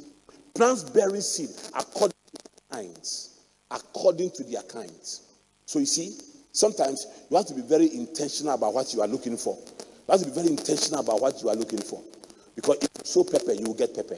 [0.53, 3.39] plants bearing seed according to their kinds.
[3.71, 5.23] According to their kinds.
[5.65, 6.15] So you see,
[6.51, 9.57] sometimes you have to be very intentional about what you are looking for.
[9.79, 12.03] You have to be very intentional about what you are looking for.
[12.55, 14.17] Because if you sow pepper, you will get pepper.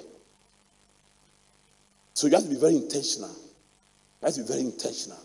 [2.16, 3.34] So you have to be very intentional.
[4.22, 5.18] To be very intentional.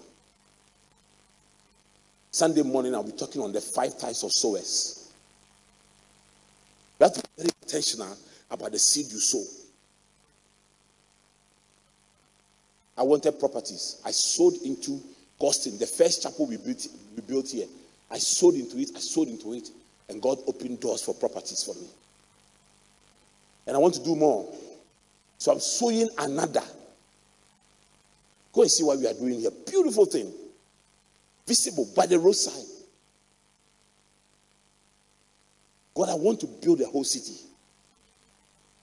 [2.31, 5.13] Sunday morning, I'll be talking on the five types of sowers.
[7.01, 8.17] To be very intentional
[8.51, 9.45] about the seed you sow.
[12.99, 14.01] I wanted properties.
[14.05, 15.01] I sowed into
[15.39, 17.67] Gostin, the first chapel we built, we built here.
[18.11, 19.69] I sowed into it, I sowed into it,
[20.09, 21.89] and God opened doors for properties for me.
[23.67, 24.51] And I want to do more.
[25.39, 26.63] So I'm sowing another.
[28.57, 29.51] Go and see what we are doing here.
[29.67, 30.33] Beautiful thing.
[31.47, 32.65] Visible by the roadside.
[35.95, 37.39] God, I want to build a whole city.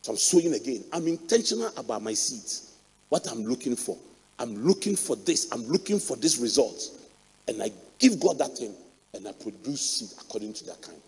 [0.03, 0.83] So I'm sowing again.
[0.93, 2.75] I'm intentional about my seeds.
[3.09, 3.97] What I'm looking for.
[4.37, 5.51] I'm looking for this.
[5.51, 6.91] I'm looking for this result.
[7.47, 8.75] And I give God that thing.
[9.15, 11.01] And I produce seed according to that kind.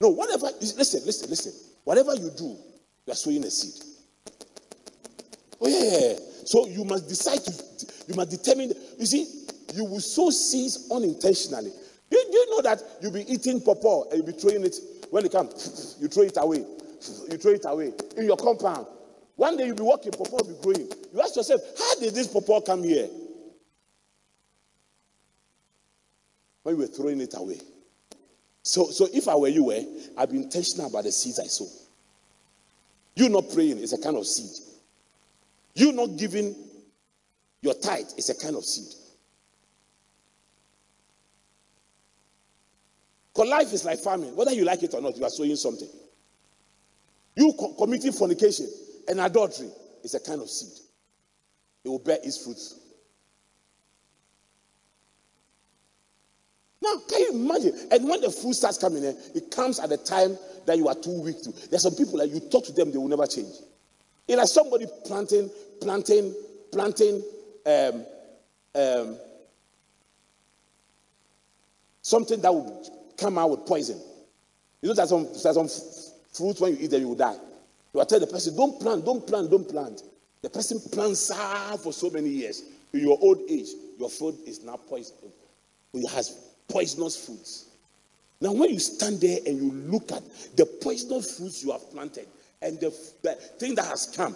[0.00, 0.48] No, whatever.
[0.60, 1.52] Listen, listen, listen.
[1.84, 2.56] Whatever you do,
[3.06, 3.84] you are sowing a seed.
[5.60, 6.31] Oh, yeah.
[6.44, 8.72] So you must decide to, you must determine.
[8.98, 9.26] You see,
[9.74, 11.70] you will sow seeds unintentionally.
[12.10, 14.76] Do you, you know that you'll be eating pawpaw and you'll be throwing it
[15.10, 16.64] when it comes, you throw it away.
[17.30, 18.86] You throw it away in your compound.
[19.34, 20.88] One day you'll be walking, pawpaw will be growing.
[21.12, 23.08] You ask yourself, how did this pawpaw come here?
[26.62, 27.58] When you were throwing it away.
[28.62, 29.84] So, so if I were you, eh,
[30.16, 31.66] I'd be intentional about the seeds I sow.
[33.16, 34.71] You not praying is a kind of seed.
[35.74, 36.54] You not giving
[37.62, 38.92] your tithe is a kind of seed.
[43.32, 44.36] Because life is like farming.
[44.36, 45.88] Whether you like it or not, you are sowing something.
[47.34, 48.68] You co- committing fornication
[49.08, 49.70] and adultery
[50.04, 50.84] is a kind of seed.
[51.84, 52.78] It will bear its fruits.
[56.82, 57.88] Now, can you imagine?
[57.92, 60.94] And when the fruit starts coming in, it comes at the time that you are
[60.94, 61.52] too weak to.
[61.70, 63.54] There's some people that you talk to them, they will never change.
[64.28, 66.34] It's like somebody planting, planting,
[66.70, 67.22] planting
[67.66, 68.06] um,
[68.74, 69.16] um,
[72.00, 74.00] something that would come out with poison.
[74.80, 75.68] You know, there's some, there's some
[76.32, 77.34] fruits when you eat them, you will die.
[77.34, 80.02] You will tell the person, don't plant, don't plant, don't plant.
[80.42, 82.64] The person plants hard for so many years.
[82.92, 85.16] In your old age, your food is now poison.
[85.94, 87.66] It has poisonous fruits.
[88.40, 90.22] Now, when you stand there and you look at
[90.56, 92.26] the poisonous fruits you have planted
[92.62, 92.90] and the,
[93.22, 94.34] the thing that has come,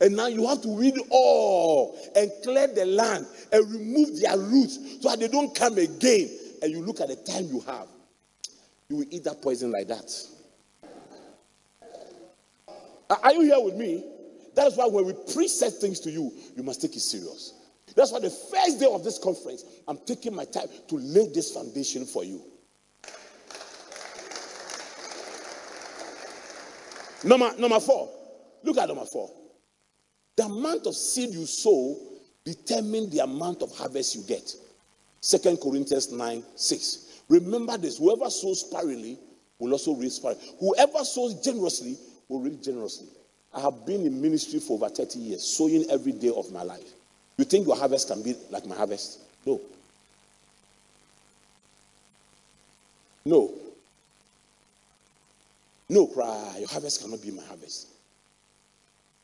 [0.00, 4.78] and now you have to weed all and clear the land and remove their roots
[5.00, 6.28] so that they don't come again.
[6.62, 7.86] And you look at the time you have,
[8.88, 10.10] you will eat that poison like that.
[13.22, 14.04] Are you here with me?
[14.54, 17.54] That's why when we preset things to you, you must take it serious.
[17.94, 21.52] That's why the first day of this conference, I'm taking my time to lay this
[21.52, 22.42] foundation for you.
[27.26, 28.08] Number, number four.
[28.62, 29.30] Look at number four.
[30.36, 31.98] The amount of seed you sow
[32.44, 34.54] determine the amount of harvest you get.
[35.20, 37.22] Second Corinthians 9 6.
[37.28, 39.18] Remember this whoever sows sparingly
[39.58, 40.44] will also reap sparingly.
[40.60, 41.96] Whoever sows generously
[42.28, 43.08] will reap generously.
[43.52, 46.92] I have been in ministry for over 30 years, sowing every day of my life.
[47.38, 49.18] You think your harvest can be like my harvest?
[49.44, 49.60] No.
[53.24, 53.52] No.
[55.88, 56.56] No, cry.
[56.58, 57.88] Your harvest cannot be my harvest.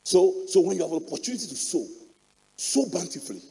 [0.03, 1.85] So, so when you have an opportunity to sow,
[2.55, 3.41] sow bountifully.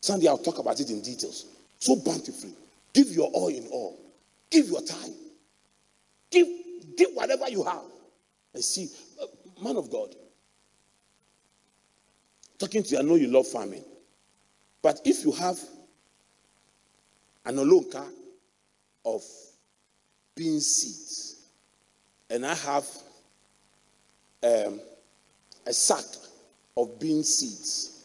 [0.00, 1.46] Sunday I'll talk about it in details.
[1.78, 2.54] Sow bountifully.
[2.92, 3.98] Give your all in all.
[4.50, 5.14] Give your time.
[6.30, 6.46] Give,
[6.96, 7.84] give whatever you have.
[8.54, 8.88] And see,
[9.22, 9.26] uh,
[9.62, 10.14] man of God,
[12.58, 13.84] talking to you, I know you love farming.
[14.82, 15.58] But if you have
[17.44, 18.04] an olonka
[19.04, 19.22] of
[20.34, 21.29] bean seeds,
[22.30, 22.86] and I have
[24.42, 24.80] um,
[25.66, 26.04] a sack
[26.76, 28.04] of bean seeds,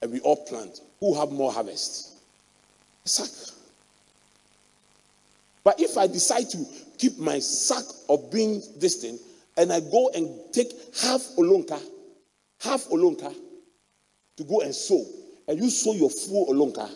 [0.00, 2.18] and we all plant, who have more harvest?
[3.04, 3.54] A sack.
[5.64, 6.64] But if I decide to
[6.98, 9.18] keep my sack of bean this thing,
[9.56, 11.80] and I go and take half olonka,
[12.60, 13.34] half olonka,
[14.36, 15.04] to go and sow,
[15.48, 16.88] and you sow your full olonka,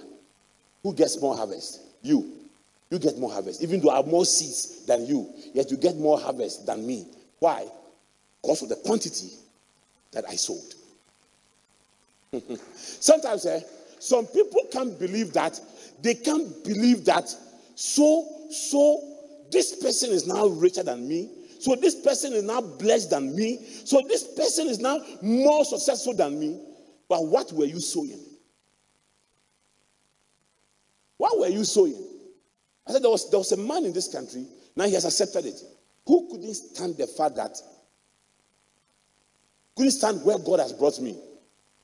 [0.83, 1.81] who gets more harvest?
[2.03, 2.33] You.
[2.90, 3.62] You get more harvest.
[3.62, 7.07] Even though I have more seeds than you, yet you get more harvest than me.
[7.40, 7.66] Why?
[8.42, 9.31] Because of the quantity
[10.12, 10.75] that I sold.
[12.75, 13.61] Sometimes eh,
[13.99, 15.61] some people can't believe that.
[16.03, 17.35] They can't believe that.
[17.75, 19.03] So, so
[19.51, 21.31] this person is now richer than me.
[21.59, 23.64] So this person is now blessed than me.
[23.85, 26.61] So this person is now more successful than me.
[27.09, 28.20] But what were you sowing?
[31.16, 32.06] What were you sowing?
[32.87, 34.46] I said there was, there was a man in this country,
[34.77, 35.61] now he has accepted it,
[36.07, 37.57] who couldn't stand the fact that,
[39.77, 41.16] couldn't stand where God has brought me.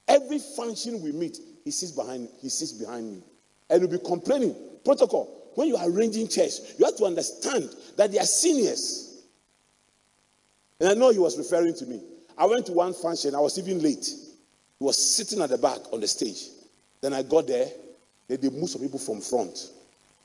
[0.08, 3.22] Every function we meet, he sits behind, he sits behind me.
[3.68, 4.54] And he'll be complaining.
[4.84, 5.50] Protocol.
[5.54, 9.22] When you are arranging church, you have to understand that they are seniors.
[10.80, 12.02] And I know he was referring to me.
[12.36, 14.06] I went to one function, I was even late.
[14.06, 16.48] He was sitting at the back on the stage.
[17.00, 17.68] Then I got there,
[18.28, 19.70] they moved some people from front,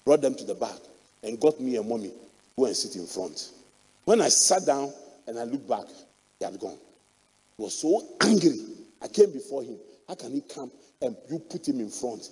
[0.08, 0.80] brought them to the back,
[1.22, 2.14] and got me and mommy
[2.58, 3.52] go and sit in front.
[4.06, 4.94] When I sat down
[5.28, 5.84] and I looked back,
[6.40, 6.78] he had gone.
[7.58, 8.58] He was so angry.
[9.02, 9.76] I came before him.
[10.08, 12.30] How can he come and you put him in front?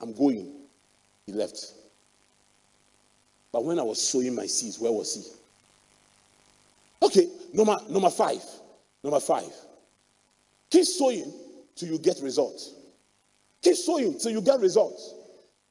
[0.00, 0.52] I'm going.
[1.26, 1.72] He left.
[3.50, 7.04] But when I was sowing my seeds, where was he?
[7.04, 8.44] Okay, number, number five.
[9.02, 9.52] Number five.
[10.70, 11.32] Keep sowing
[11.74, 12.74] till you get results.
[13.60, 15.14] Keep sowing till you get results.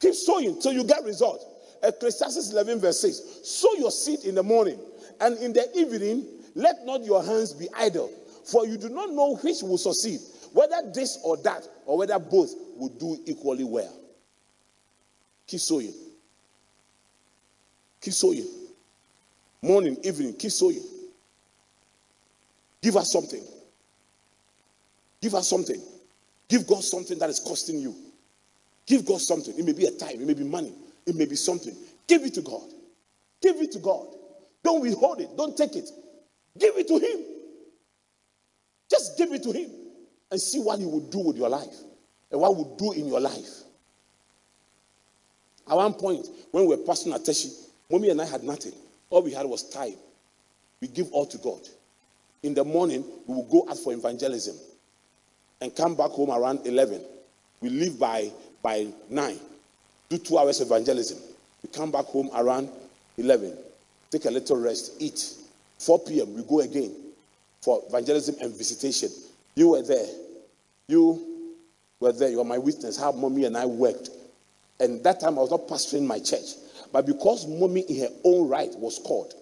[0.02, 1.46] Keep sowing till you get results.
[1.84, 3.48] Ecclesiastes 11, verse 6.
[3.48, 4.80] Sow your seed in the morning,
[5.20, 6.26] and in the evening,
[6.56, 8.12] let not your hands be idle,
[8.46, 10.20] for you do not know which will succeed,
[10.54, 13.96] whether this or that, or whether both will do equally well.
[15.48, 15.94] Keep sowing.
[18.02, 18.48] Keep sowing.
[19.62, 20.82] Morning, evening, keep sowing.
[22.82, 23.44] Give us something.
[25.22, 25.80] Give us something.
[26.48, 27.96] Give God something that is costing you.
[28.88, 29.58] Give God something.
[29.58, 30.74] It may be a time, it may be money,
[31.06, 31.76] it may be something.
[32.08, 32.70] Give it to God.
[33.42, 34.08] Give it to God.
[34.64, 35.30] Don't withhold it.
[35.36, 35.90] Don't take it.
[36.60, 37.26] Give it to him.
[38.90, 39.72] Just give it to him
[40.30, 41.76] and see what he will do with your life
[42.32, 43.64] and what will do in your life.
[45.68, 48.74] At one point, when we were passing Ateshi, mommy and I had nothing.
[49.10, 49.96] All we had was time.
[50.82, 51.62] We give all to God.
[52.44, 54.58] In the morning, we will go out for evangelism
[55.62, 57.02] and come back home around 11.
[57.62, 58.32] We leave by,
[58.62, 59.40] by 9,
[60.10, 61.18] do two hours evangelism.
[61.64, 62.70] We come back home around
[63.18, 63.58] 11,
[64.10, 65.36] take a little rest, eat.
[65.80, 66.94] 4 p.m., we go again
[67.62, 69.10] for evangelism and visitation.
[69.56, 70.08] You were there.
[70.88, 71.50] You
[72.00, 72.30] were there.
[72.30, 74.10] You are my witness how mommy and I worked.
[74.80, 76.56] And that time I was not pastoring my church.
[76.92, 79.34] But because mommy in her own right was called,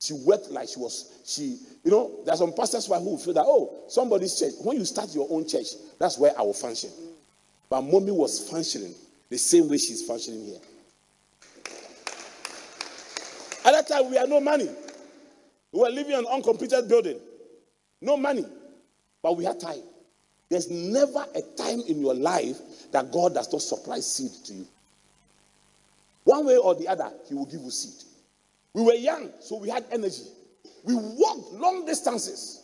[0.00, 3.84] she worked like she was, she, you know, there's some pastors who feel that, oh,
[3.88, 4.52] somebody's church.
[4.62, 5.68] When you start your own church,
[5.98, 6.90] that's where I will function.
[7.68, 8.94] But mommy was functioning
[9.28, 10.60] the same way she's functioning here.
[13.64, 14.68] At that time, we had no money.
[15.72, 17.18] We were living in an uncompleted building.
[18.00, 18.46] No money.
[19.22, 19.82] But we had time.
[20.48, 22.58] There's never a time in your life
[22.92, 24.66] that God does not supply seed to you.
[26.22, 28.04] One way or the other, He will give you seed.
[28.72, 30.22] We were young, so we had energy.
[30.84, 32.62] We walked long distances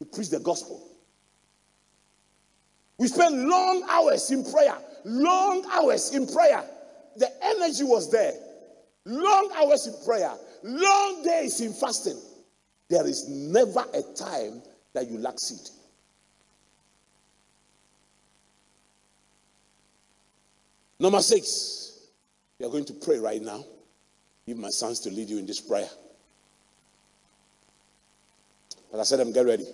[0.00, 0.82] to preach the gospel.
[3.02, 6.62] We spent long hours in prayer, long hours in prayer.
[7.16, 8.32] The energy was there.
[9.04, 10.32] Long hours in prayer,
[10.62, 12.16] long days in fasting.
[12.88, 15.68] There is never a time that you lack seed.
[21.00, 22.06] Number six,
[22.60, 23.64] we are going to pray right now.
[24.46, 25.88] Give my sons to lead you in this prayer.
[28.92, 29.66] But I said, I'm get ready.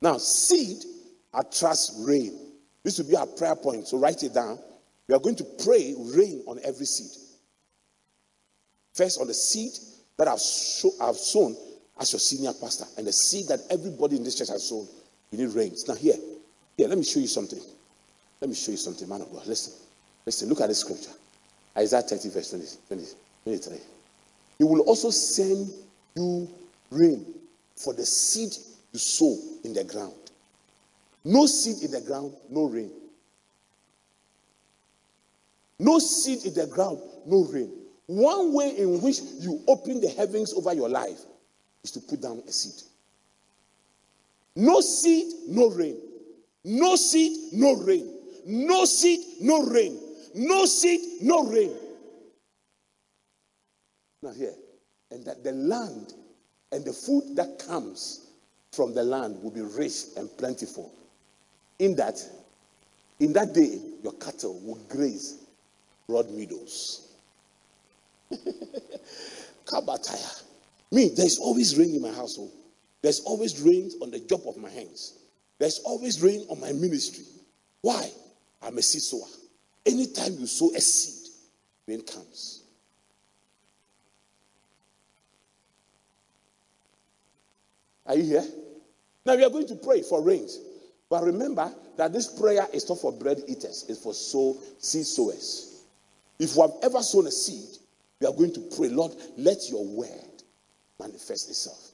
[0.00, 0.93] Now, seed
[1.34, 2.38] attracts rain.
[2.82, 3.88] This will be our prayer point.
[3.88, 4.58] So write it down.
[5.08, 7.10] We are going to pray rain on every seed.
[8.94, 9.72] First, on the seed
[10.16, 11.56] that I've, show, I've sown
[12.00, 14.86] as your senior pastor, and the seed that everybody in this church has sown.
[15.30, 15.74] You need rain.
[15.86, 16.14] Now, here,
[16.76, 17.60] here, let me show you something.
[18.40, 19.46] Let me show you something, man of God.
[19.46, 19.72] Listen,
[20.26, 21.12] listen, look at the scripture.
[21.76, 23.04] Isaiah 30, verse 20, 20,
[23.44, 23.78] 23.
[24.58, 25.70] He will also send
[26.14, 26.48] you
[26.90, 27.26] rain
[27.76, 28.52] for the seed
[28.92, 30.14] you sow in the ground.
[31.24, 32.90] No seed in the ground, no rain.
[35.78, 37.72] No seed in the ground, no rain.
[38.06, 41.20] One way in which you open the heavens over your life
[41.82, 42.82] is to put down a seed.
[44.56, 45.96] No seed, no rain.
[46.64, 48.10] No seed, no rain.
[48.46, 49.98] No seed, no rain.
[50.34, 51.72] No seed, no rain.
[54.22, 54.54] Now, here,
[55.10, 56.14] and that the land
[56.72, 58.26] and the food that comes
[58.72, 60.92] from the land will be rich and plentiful.
[61.78, 62.22] In that,
[63.20, 65.44] in that day, your cattle will graze
[66.06, 67.08] broad meadows.
[69.64, 70.42] Kabataya.
[70.92, 72.50] Me, there's always rain in my household.
[72.54, 72.60] Oh.
[73.02, 75.18] There's always rain on the job of my hands.
[75.58, 77.24] There's always rain on my ministry.
[77.80, 78.10] Why?
[78.62, 79.28] I'm a seed sower.
[79.84, 81.32] Anytime you sow a seed,
[81.86, 82.62] rain comes.
[88.06, 88.44] Are you here?
[89.26, 90.58] Now we are going to pray for rains.
[91.14, 95.84] But remember that this prayer is not for bread eaters, it's for sow seed sowers.
[96.40, 97.78] If you have ever sown a seed,
[98.20, 100.42] we are going to pray, Lord, let your word
[100.98, 101.92] manifest itself.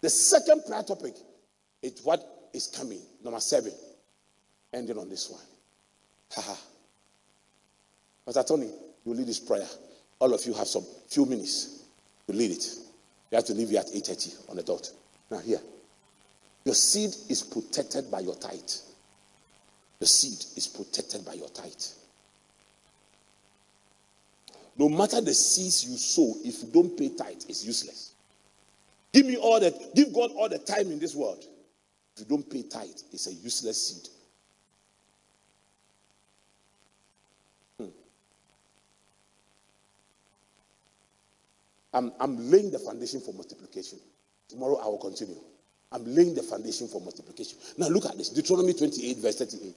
[0.00, 1.16] The second prayer topic
[1.82, 3.02] is what is coming.
[3.22, 3.72] Number seven.
[4.72, 5.42] Ending on this one.
[6.32, 6.56] Haha.
[8.24, 8.70] Pastor Tony,
[9.04, 9.68] you lead this prayer.
[10.18, 11.82] All of you have some few minutes
[12.26, 12.64] to lead it.
[13.32, 14.90] You have to leave here at 8.30 on the dot.
[15.30, 15.60] Now here.
[16.64, 18.70] Your seed is protected by your tithe.
[20.00, 21.72] Your seed is protected by your tithe.
[24.76, 28.12] No matter the seeds you sow, if you don't pay tithe, it's useless.
[29.12, 31.44] Give me all the give God all the time in this world.
[32.16, 34.08] If you don't pay tithe, it's a useless seed.
[37.78, 37.90] Hmm.
[41.92, 43.98] I'm, I'm laying the foundation for multiplication.
[44.48, 45.36] Tomorrow I will continue.
[45.92, 47.58] I'm laying the foundation for multiplication.
[47.76, 49.76] Now look at this Deuteronomy 28, verse 38.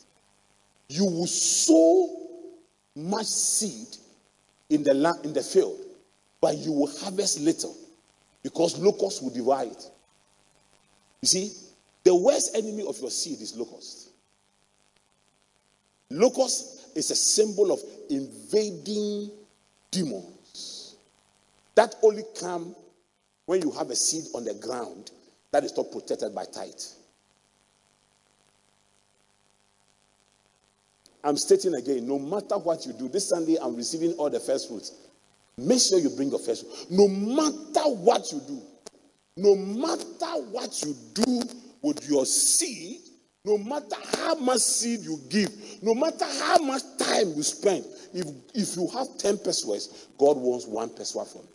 [0.90, 2.24] You will sow
[2.96, 3.98] much seed
[4.70, 5.80] in the land, in the field,
[6.40, 7.76] but you will harvest little
[8.44, 9.90] because locusts will devour it.
[11.22, 11.52] You see,
[12.04, 14.10] the worst enemy of your seed is locust.
[16.12, 19.32] Locust is a symbol of invading
[19.90, 20.96] demons
[21.76, 22.76] that only come
[23.46, 25.12] when you have a seed on the ground
[25.54, 26.74] that is not protected by tithe.
[31.24, 34.68] I'm stating again, no matter what you do, this Sunday I'm receiving all the first
[34.68, 34.92] fruits.
[35.56, 36.92] Make sure you bring your first.
[36.92, 38.62] No matter what you do,
[39.38, 41.44] no matter what you do
[41.84, 43.02] with your seed,
[43.46, 45.52] no matter how much seed you give,
[45.84, 48.26] no matter how much time you spend, if,
[48.56, 51.48] if you have 10 pesos, God wants one peso from you.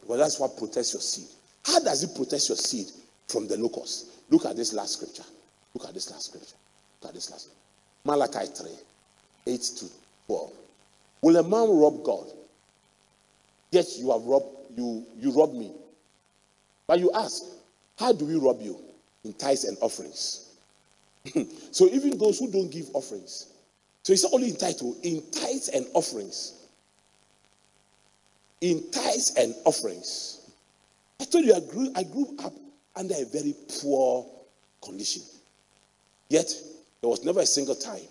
[0.00, 1.28] Because that's what protects your seed.
[1.64, 2.86] How does it protect your seed
[3.28, 4.18] from the locusts?
[4.30, 5.24] Look at this last scripture.
[5.74, 6.56] Look at this last scripture.
[7.00, 7.48] Look at this last.
[8.04, 8.70] Malachi 3,
[9.46, 9.86] 8 to
[10.26, 10.52] 12.
[11.22, 12.26] Will a man rob God?
[13.70, 14.46] Yes, you have robbed
[14.76, 15.72] you you rob me.
[16.86, 17.44] But you ask,
[17.98, 18.78] how do we rob you?
[19.24, 20.54] In tithes and offerings.
[21.70, 23.52] so even those who don't give offerings,
[24.02, 26.54] so it's not only in title, oh, in tithes and offerings.
[28.60, 30.41] In tithes and offerings.
[31.22, 32.52] I told you I grew, I grew up
[32.96, 34.26] under a very poor
[34.84, 35.22] condition.
[36.28, 36.52] Yet
[37.00, 38.02] there was never a single time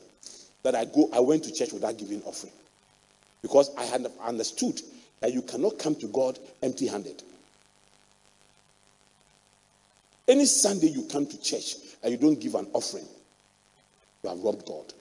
[0.63, 2.53] that I go I went to church without giving offering.
[3.41, 4.79] Because I had understood
[5.19, 7.21] that you cannot come to God empty-handed.
[10.29, 13.07] Any Sunday you come to church and you don't give an offering,
[14.23, 14.93] you have robbed God.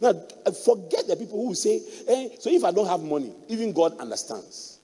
[0.00, 0.12] Now,
[0.52, 4.78] forget the people who say, hey, so if I don't have money, even God understands.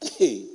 [0.00, 0.46] Hey,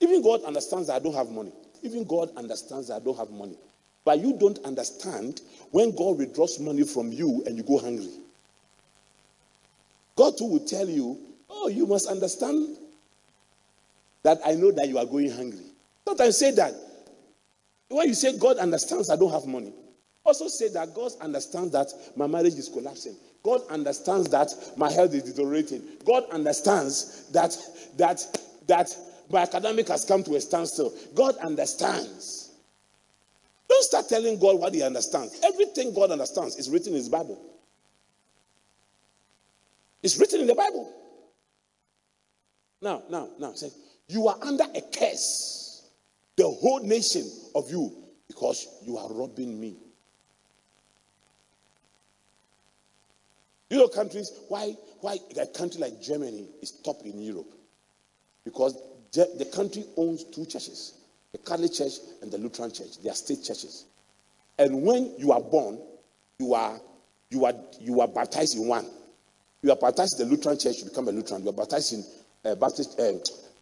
[0.00, 1.52] even God understands that I don't have money.
[1.82, 3.56] Even God understands that I don't have money.
[4.04, 8.10] But you don't understand when God withdraws money from you and you go hungry.
[10.16, 11.18] God too will tell you,
[11.48, 12.78] oh, you must understand
[14.22, 15.64] that I know that you are going hungry.
[16.06, 16.74] Sometimes say that.
[17.88, 19.72] When you say God understands I don't have money,
[20.24, 23.16] also say that God understands that my marriage is collapsing.
[23.42, 25.82] God understands that my health is deteriorating.
[26.04, 27.56] God understands that
[27.96, 28.20] that
[28.66, 28.94] that
[29.30, 30.92] my academic has come to a standstill.
[31.14, 32.50] God understands.
[33.68, 35.40] Don't start telling God what He understands.
[35.44, 37.38] Everything God understands is written in His Bible.
[40.02, 40.92] It's written in the Bible.
[42.80, 43.70] Now, now, now, say,
[44.06, 45.90] you are under a curse,
[46.36, 47.92] the whole nation of you,
[48.28, 49.76] because you are robbing me.
[53.68, 57.52] You know countries, why, why a country like Germany is top in Europe?
[58.44, 58.78] Because
[59.12, 60.94] the country owns two churches,
[61.32, 61.92] the Catholic Church
[62.22, 62.98] and the Lutheran Church.
[63.02, 63.86] They are state churches.
[64.58, 65.78] And when you are born,
[66.38, 66.78] you are,
[67.30, 68.86] you are, you are baptized in one.
[69.62, 71.42] You are baptized in the Lutheran Church, you become a Lutheran.
[71.42, 72.04] You are baptized in
[72.44, 73.12] uh, Baptist, uh,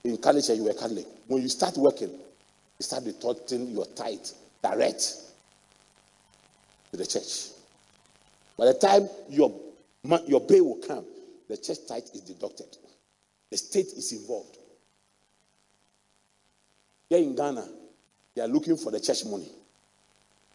[0.04, 1.06] in Catholic Church, you are Catholic.
[1.26, 4.26] When you start working, you start deducting your tithe
[4.62, 5.16] direct
[6.90, 7.48] to the church.
[8.58, 9.52] By the time your
[10.26, 11.04] your pay will come.
[11.48, 12.66] The church tithe is deducted.
[13.50, 14.55] The state is involved.
[17.08, 17.68] Here in Ghana,
[18.34, 19.48] they are looking for the church money.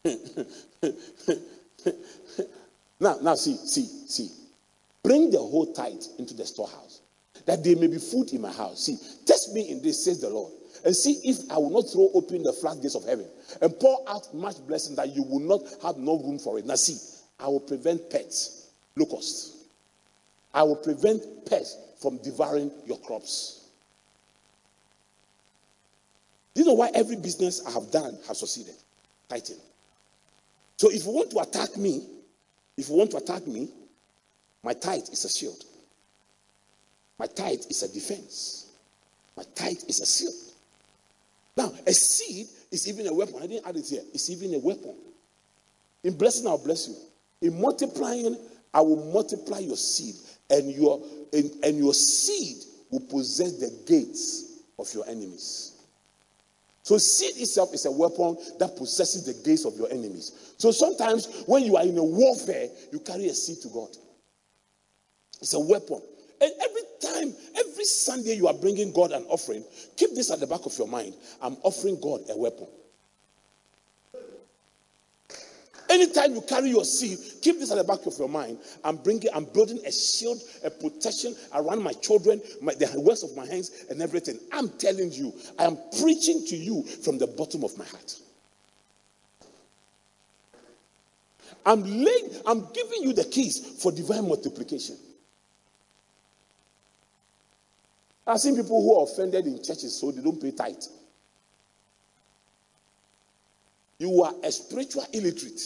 [3.00, 4.28] now, now see, see, see.
[5.02, 7.00] Bring the whole tithe into the storehouse,
[7.46, 8.84] that there may be food in my house.
[8.84, 8.96] See,
[9.26, 10.52] test me in this, says the Lord,
[10.84, 13.26] and see if I will not throw open the floodgates of heaven
[13.60, 16.66] and pour out much blessing that you will not have no room for it.
[16.66, 16.96] Now, see,
[17.40, 19.64] I will prevent pets locusts.
[20.54, 23.61] I will prevent pests from devouring your crops.
[26.54, 28.74] Do you know why every business I have done has succeeded?
[29.28, 29.56] Titan.
[30.76, 32.06] So if you want to attack me,
[32.76, 33.68] if you want to attack me,
[34.62, 35.64] my tithe is a shield.
[37.18, 38.72] My tithe is a defense.
[39.36, 40.34] My tithe is a shield.
[41.56, 43.36] Now, a seed is even a weapon.
[43.40, 44.02] I didn't add it here.
[44.12, 44.94] It's even a weapon.
[46.04, 46.96] In blessing, I'll bless you.
[47.42, 48.36] In multiplying,
[48.74, 50.14] I will multiply your seed,
[50.50, 55.71] and your and, and your seed will possess the gates of your enemies.
[56.82, 60.54] So seed itself is a weapon that possesses the gates of your enemies.
[60.58, 63.88] So sometimes when you are in a warfare, you carry a seed to God.
[65.40, 66.02] It's a weapon.
[66.40, 69.64] And every time, every Sunday you are bringing God an offering,
[69.96, 71.14] keep this at the back of your mind.
[71.40, 72.66] I'm offering God a weapon.
[75.92, 78.56] Anytime you carry your seed, keep this at the back of your mind.
[78.82, 83.36] I'm bringing, I'm building a shield, a protection around my children, my, the works of
[83.36, 84.38] my hands, and everything.
[84.52, 88.16] I'm telling you, I am preaching to you from the bottom of my heart.
[91.66, 94.96] I'm laying, I'm giving you the keys for divine multiplication.
[98.26, 100.82] I've seen people who are offended in churches so they don't pay tithe.
[104.02, 105.60] You are a spiritual illiterate.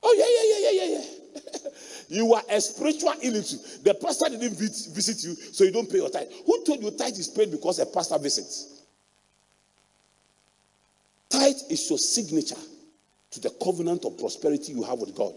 [0.00, 1.70] Oh, yeah, yeah, yeah, yeah, yeah, yeah.
[2.08, 3.80] you are a spiritual illiterate.
[3.82, 6.28] The pastor didn't visit you, so you don't pay your tithe.
[6.46, 8.84] Who told you tithe is paid because a pastor visits?
[11.30, 12.62] Tithe is your signature
[13.32, 15.36] to the covenant of prosperity you have with God.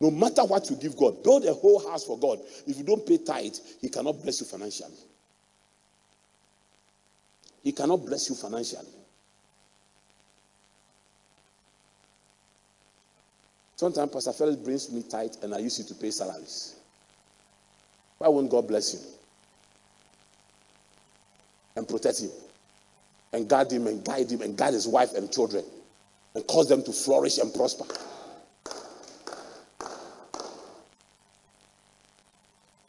[0.00, 2.40] No matter what you give God, build a whole house for God.
[2.66, 4.98] If you don't pay tithe, He cannot bless you financially.
[7.62, 8.90] He cannot bless you financially.
[13.76, 16.76] Sometimes Pastor Felix brings me tight and I use it to pay salaries.
[18.18, 19.02] Why won't God bless him?
[21.76, 22.30] And protect him?
[23.34, 25.62] And guard him and guide him and guide his wife and children
[26.34, 27.84] and cause them to flourish and prosper.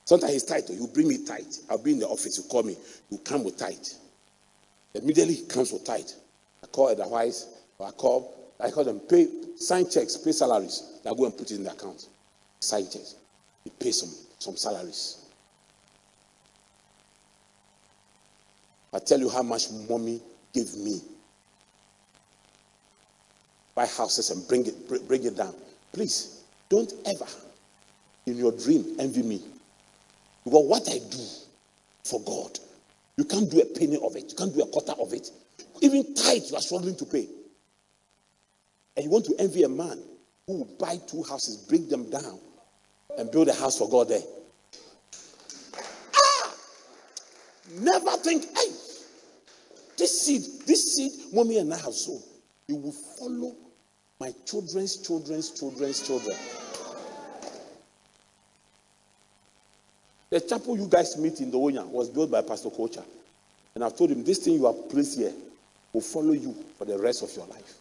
[0.05, 0.69] Sometimes he's tight.
[0.69, 1.53] You bring me tight.
[1.69, 2.37] I'll be in the office.
[2.37, 2.77] You call me.
[3.09, 3.93] You come with tight.
[4.93, 6.15] Immediately he comes with tight.
[6.63, 7.45] I call otherwise.
[7.77, 8.46] Or I call.
[8.59, 10.99] I call them pay sign checks, pay salaries.
[11.05, 12.07] I go and put it in the account.
[12.59, 13.15] Sign checks.
[13.63, 15.25] He pay some some salaries.
[18.93, 20.21] I tell you how much mommy
[20.53, 21.01] gave me.
[23.75, 25.53] Buy houses and bring it bring it down.
[25.91, 27.27] Please don't ever
[28.25, 29.41] in your dream envy me.
[30.43, 31.25] Because what I do
[32.03, 32.59] for God,
[33.17, 34.29] you can't do a penny of it.
[34.29, 35.29] You can't do a quarter of it.
[35.81, 37.27] Even tithe, you are struggling to pay.
[38.97, 40.01] And you want to envy a man
[40.47, 42.39] who will buy two houses, bring them down,
[43.15, 44.23] and build a house for God there.
[46.15, 46.55] Ah!
[47.79, 48.71] Never think, hey,
[49.97, 52.21] this seed, this seed, mommy and I have sown,
[52.67, 53.55] it will follow
[54.19, 56.35] my children's children's children's children.
[60.31, 63.05] The chapel you guys meet in the Onya was built by Pastor Kocha.
[63.75, 65.33] And I've told him, this thing you have placed here
[65.93, 67.75] will follow you for the rest of your life.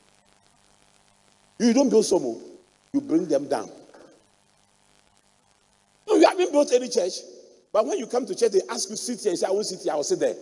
[1.58, 2.40] You don't build some more,
[2.92, 3.70] you bring them down.
[6.06, 7.14] No, you haven't built any church.
[7.72, 9.32] But when you come to church, they ask you sit here.
[9.32, 10.34] You say, I won't sit here, I will sit there.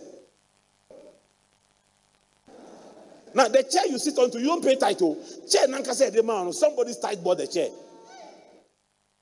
[3.33, 5.21] Now, the chair you sit onto, you don't pay title.
[5.51, 7.69] Chair Nanka said, the man, somebody's tight bought the chair.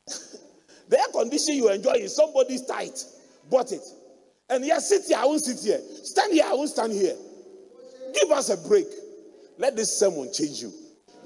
[0.89, 3.03] The air condition you enjoy is somebody's tight,
[3.49, 3.81] bought it.
[4.49, 5.79] And yes, sit here, I won't sit here.
[6.03, 7.15] Stand here, I won't stand here.
[8.13, 8.85] Give us a break.
[9.57, 10.71] Let this sermon change you.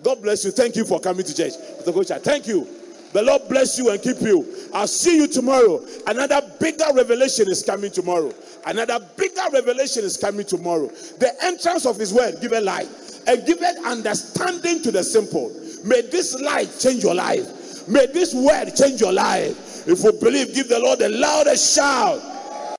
[0.03, 0.51] God bless you.
[0.51, 1.53] Thank you for coming to church.
[1.53, 2.67] Thank you.
[3.13, 4.45] The Lord bless you and keep you.
[4.73, 5.83] I'll see you tomorrow.
[6.07, 8.33] Another bigger revelation is coming tomorrow.
[8.65, 10.87] Another bigger revelation is coming tomorrow.
[10.87, 12.89] The entrance of His word, give a light
[13.27, 15.49] and give an understanding to the simple.
[15.85, 17.87] May this light change your life.
[17.87, 19.87] May this word change your life.
[19.87, 22.21] If you believe, give the Lord a loudest shout.